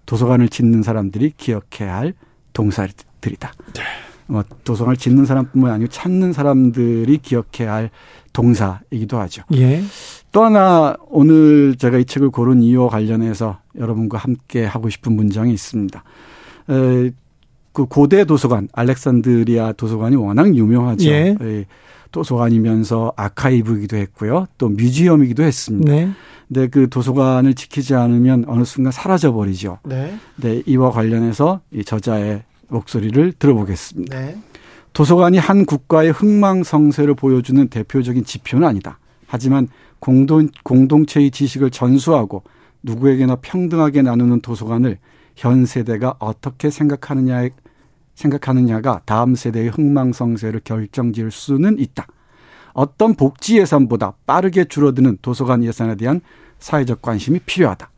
도서관을 0.06 0.48
짓는 0.48 0.82
사람들이 0.82 1.32
기억해야 1.36 1.96
할 1.96 2.14
동사들이다. 2.52 3.52
네. 3.74 3.82
뭐 4.26 4.42
도서관을 4.64 4.96
짓는 4.96 5.26
사람뿐만 5.26 5.70
아니고 5.72 5.90
찾는 5.90 6.32
사람들이 6.32 7.18
기억해야 7.18 7.74
할 7.74 7.90
동사이기도 8.32 9.18
하죠. 9.20 9.42
예. 9.54 9.82
또 10.32 10.44
하나 10.44 10.96
오늘 11.08 11.76
제가 11.76 11.98
이 11.98 12.04
책을 12.04 12.30
고른 12.30 12.62
이유와 12.62 12.88
관련해서 12.88 13.58
여러분과 13.78 14.18
함께 14.18 14.64
하고 14.64 14.88
싶은 14.88 15.12
문장이 15.12 15.52
있습니다. 15.52 16.02
에, 16.70 17.10
그 17.72 17.86
고대 17.86 18.24
도서관 18.24 18.68
알렉산드리아 18.72 19.72
도서관이 19.72 20.16
워낙 20.16 20.54
유명하죠. 20.54 21.08
예. 21.10 21.36
예. 21.40 21.66
도서관이면서 22.12 23.12
아카이브이기도 23.16 23.96
했고요. 23.96 24.46
또 24.56 24.68
뮤지엄이기도 24.68 25.42
했습니다. 25.42 25.92
네. 25.92 26.10
근데 26.54 26.68
그 26.68 26.88
도서관을 26.88 27.54
지키지 27.54 27.96
않으면 27.96 28.44
어느 28.46 28.62
순간 28.62 28.92
사라져 28.92 29.32
버리죠. 29.32 29.80
네. 29.82 30.16
네. 30.36 30.62
이와 30.66 30.92
관련해서 30.92 31.60
이 31.72 31.84
저자의 31.84 32.44
목소리를 32.68 33.32
들어보겠습니다. 33.32 34.16
네. 34.16 34.38
도서관이 34.92 35.38
한 35.38 35.66
국가의 35.66 36.12
흥망성쇠를 36.12 37.16
보여주는 37.16 37.66
대표적인 37.66 38.24
지표는 38.24 38.68
아니다. 38.68 39.00
하지만 39.26 39.66
공동 39.98 40.48
공동체의 40.62 41.32
지식을 41.32 41.70
전수하고 41.70 42.44
누구에게나 42.84 43.36
평등하게 43.42 44.02
나누는 44.02 44.40
도서관을 44.40 44.98
현 45.34 45.66
세대가 45.66 46.14
어떻게 46.20 46.70
생각하느냐에 46.70 47.50
생각하느냐가 48.14 49.00
다음 49.06 49.34
세대의 49.34 49.70
흥망성쇠를 49.70 50.60
결정지을 50.62 51.32
수는 51.32 51.80
있다. 51.80 52.06
어떤 52.74 53.14
복지 53.14 53.58
예산보다 53.58 54.14
빠르게 54.24 54.66
줄어드는 54.66 55.18
도서관 55.20 55.64
예산에 55.64 55.96
대한 55.96 56.20
사회적 56.64 57.02
관심이 57.02 57.40
필요하다. 57.40 57.90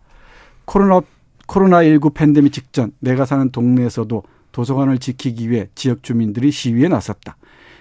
코로나 0.65 1.01
코로나19 1.47 2.13
팬데믹 2.13 2.53
직전 2.53 2.91
내가 2.99 3.25
사는 3.25 3.49
동네에서도 3.51 4.25
도서관을 4.51 4.99
지키기 4.99 5.49
위해 5.49 5.69
지역 5.77 6.03
주민들이 6.03 6.51
시위에 6.51 6.89
나섰다. 6.89 7.37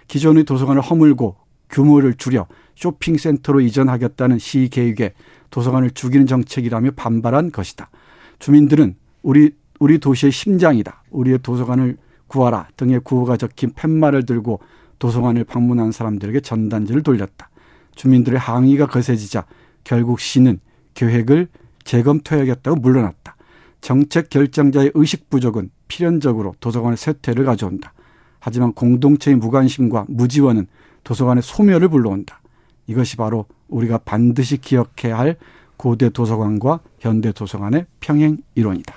기존의 0.08 0.43
도서관을 0.43 0.84
허물고 0.84 1.38
규모를 1.71 2.13
줄여 2.13 2.45
쇼핑센터로 2.76 3.62
이전하겠다는 3.62 4.38
시 4.38 4.69
계획에 4.71 5.13
도서관을 5.50 5.89
죽이는 5.89 6.28
정책이라며 6.28 6.91
반발한 6.91 7.52
것이다. 7.52 7.89
주민들은 8.38 8.95
우리 9.24 9.56
우리 9.80 9.98
도시의 9.98 10.32
심장이다. 10.32 11.04
우리의 11.10 11.39
도서관을 11.41 11.98
구하라 12.28 12.67
등의 12.78 13.00
구호가 13.04 13.38
적힌 13.38 13.71
팻말을 13.74 14.28
들고 14.28 14.60
도서관을 15.00 15.45
방문한 15.45 15.91
사람들에게 15.91 16.41
전단지를 16.41 17.02
돌렸다. 17.02 17.50
주민들의 17.95 18.38
항의가 18.38 18.86
거세지자 18.86 19.45
결국 19.84 20.19
시는 20.19 20.60
계획을 20.95 21.47
재검토해야겠다고 21.84 22.77
물러났다. 22.77 23.36
정책 23.81 24.29
결정자의 24.29 24.91
의식 24.95 25.29
부족은 25.29 25.69
필연적으로 25.88 26.55
도서관의 26.60 26.97
쇠퇴를 26.97 27.45
가져온다. 27.45 27.93
하지만 28.39 28.73
공동체의 28.73 29.38
무관심과 29.38 30.05
무지원은 30.08 30.67
도서관의 31.03 31.43
소멸을 31.43 31.89
불러온다. 31.89 32.41
이것이 32.88 33.15
바로 33.17 33.45
우리가 33.67 33.99
반드시 33.99 34.58
기억해야 34.58 35.17
할 35.17 35.38
고대 35.77 36.10
도서관과 36.10 36.79
현대 36.99 37.31
도서관의 37.31 37.86
평행 37.99 38.38
이론이다. 38.55 38.95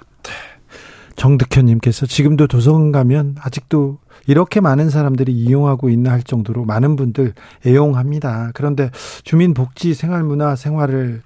정득현님께서 1.16 2.06
지금도 2.06 2.46
도서관 2.46 2.92
가면 2.92 3.36
아직도 3.40 3.98
이렇게 4.26 4.60
많은 4.60 4.88
사람들이 4.88 5.32
이용하고 5.32 5.90
있나 5.90 6.12
할 6.12 6.22
정도로 6.22 6.64
많은 6.64 6.96
분들 6.96 7.32
애용합니다. 7.66 8.52
그런데 8.54 8.90
주민복지 9.24 9.94
생활문화 9.94 10.54
생활을 10.54 11.22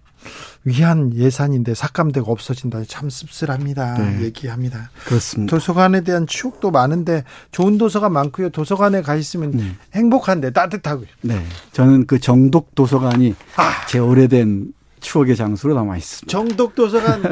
위한 0.64 1.12
예산인데 1.14 1.74
삭감되고 1.74 2.30
없어진다. 2.30 2.82
참 2.86 3.10
씁쓸합니다. 3.10 3.98
네. 3.98 4.22
얘기합니다. 4.22 4.90
그렇습니다. 5.04 5.50
도서관에 5.50 6.02
대한 6.02 6.26
추억도 6.26 6.70
많은데 6.70 7.24
좋은 7.50 7.78
도서관 7.78 8.12
많고요. 8.12 8.50
도서관에 8.50 9.02
가 9.02 9.16
있으면 9.16 9.50
네. 9.52 9.76
행복한데 9.94 10.50
따뜻하고요. 10.50 11.06
네. 11.22 11.44
저는 11.72 12.06
그 12.06 12.20
정독 12.20 12.74
도서관이 12.74 13.34
아. 13.56 13.86
제 13.86 13.98
오래된 13.98 14.72
추억의 15.02 15.36
장소로 15.36 15.74
남아 15.74 15.98
있습니다. 15.98 16.30
정독 16.30 16.74
도서관 16.74 17.22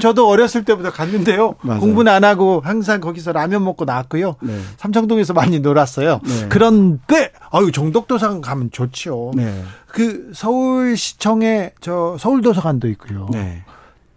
저도 0.00 0.28
어렸을 0.28 0.64
때부터 0.64 0.90
갔는데요. 0.90 1.54
맞아요. 1.62 1.80
공부는 1.80 2.12
안 2.12 2.24
하고 2.24 2.60
항상 2.62 3.00
거기서 3.00 3.32
라면 3.32 3.64
먹고 3.64 3.84
나왔고요. 3.84 4.36
네. 4.42 4.60
삼청동에서 4.76 5.32
많이 5.32 5.60
놀았어요. 5.60 6.20
네. 6.24 6.48
그런데 6.50 7.32
아유 7.50 7.72
정독 7.72 8.08
도서관 8.08 8.40
가면 8.40 8.70
좋지요. 8.72 9.30
네. 9.34 9.64
그 9.86 10.32
서울시청에 10.34 11.72
저 11.80 12.16
서울 12.18 12.42
도서관도 12.42 12.88
있고요. 12.90 13.28
네. 13.32 13.64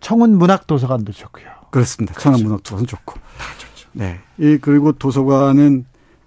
청운 0.01 0.37
문학 0.37 0.67
도서관도 0.67 1.13
좋고요. 1.13 1.45
그렇습니다. 1.71 2.13
그렇죠. 2.13 2.23
청운 2.31 2.43
문학 2.43 2.63
도서관 2.63 2.85
좋고. 2.85 3.13
다 3.37 3.45
좋죠. 3.57 3.89
네. 3.93 4.19
이 4.37 4.57
그리고 4.61 4.91
도서관은 4.91 5.85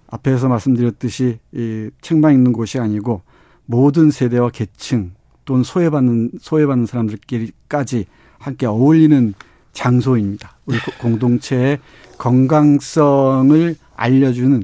앞에서 0.09 0.47
말씀드렸듯이 0.47 1.39
이 1.53 1.89
책만 2.01 2.33
읽는 2.33 2.53
곳이 2.53 2.79
아니고 2.79 3.21
모든 3.65 4.09
세대와 4.09 4.49
계층 4.49 5.11
또는 5.49 5.63
소외받는 5.63 6.33
소외받는 6.39 6.85
사람들끼리까지 6.85 8.05
함께 8.37 8.67
어울리는 8.67 9.33
장소입니다. 9.73 10.57
우리 10.67 10.77
공동체의 11.01 11.79
건강성을 12.19 13.75
알려주는 13.95 14.63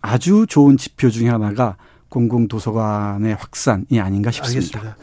아주 0.00 0.46
좋은 0.48 0.76
지표 0.76 1.10
중에 1.10 1.28
하나가 1.28 1.76
공공도서관의 2.08 3.36
확산이 3.36 4.00
아닌가 4.00 4.32
싶습니다. 4.32 4.80
알겠습니다. 4.80 4.96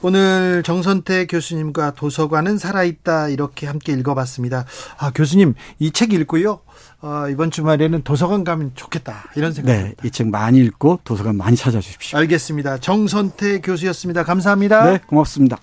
오늘 0.00 0.62
정선태 0.62 1.26
교수님과 1.26 1.92
도서관은 1.92 2.56
살아있다 2.56 3.28
이렇게 3.28 3.66
함께 3.66 3.92
읽어봤습니다. 3.92 4.64
아 4.96 5.10
교수님 5.10 5.52
이 5.78 5.90
책 5.90 6.14
읽고요. 6.14 6.60
어, 7.06 7.28
이번 7.28 7.50
주말에는 7.50 8.02
도서관 8.02 8.44
가면 8.44 8.70
좋겠다 8.74 9.24
이런 9.36 9.52
생각입니다. 9.52 9.94
네, 10.02 10.08
이 10.08 10.10
책 10.10 10.28
많이 10.28 10.58
읽고 10.60 11.00
도서관 11.04 11.36
많이 11.36 11.54
찾아주십시오. 11.54 12.18
알겠습니다. 12.18 12.78
정선태 12.78 13.60
교수였습니다. 13.60 14.22
감사합니다. 14.24 14.90
네, 14.90 15.00
고맙습니다. 15.06 15.58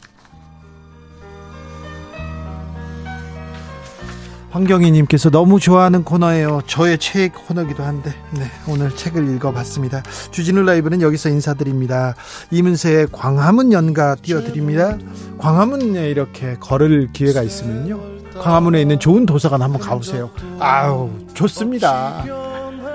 황경희님께서 4.51 5.30
너무 5.32 5.60
좋아하는 5.60 6.04
코너예요. 6.04 6.62
저의 6.67 6.97
최애 6.99 7.30
코너기도 7.30 7.84
한데, 7.84 8.13
네, 8.32 8.43
오늘 8.67 8.93
책을 8.95 9.34
읽어봤습니다. 9.36 10.04
주진우 10.32 10.62
라이브는 10.63 11.01
여기서 11.01 11.30
인사드립니다. 11.30 12.15
이문세의 12.51 13.08
광화문 13.13 13.71
연가 13.71 14.13
띄워드립니다. 14.15 14.97
광화문에 15.39 16.10
이렇게 16.10 16.58
걸을 16.60 17.10
기회가 17.13 17.41
있으면요. 17.41 18.20
광화문에 18.41 18.82
있는 18.82 18.99
좋은 18.99 19.25
도서관 19.25 19.62
한번 19.62 19.80
가보세요. 19.80 20.32
아우 20.60 21.10
좋습니다. 21.34 22.25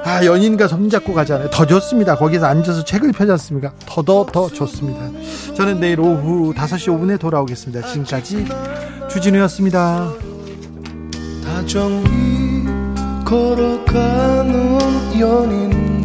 아 0.04 0.24
연인과 0.24 0.68
손잡고 0.68 1.14
가잖아요. 1.14 1.50
더 1.50 1.64
좋습니다. 1.64 2.16
거기서 2.16 2.46
앉아서 2.46 2.84
책을 2.84 3.12
펴지 3.12 3.30
않습니까? 3.32 3.72
더더 3.86 4.26
더 4.32 4.48
좋습니다. 4.48 5.00
저는 5.54 5.80
내일 5.80 6.00
오후 6.00 6.52
5시 6.54 6.88
5분에 6.88 7.18
돌아오겠습니다. 7.18 7.86
지금까지 7.86 8.46
주진우였습니다. 9.08 10.12
다정히 11.44 12.64
걸어가는 13.24 14.78
연인 15.20 15.95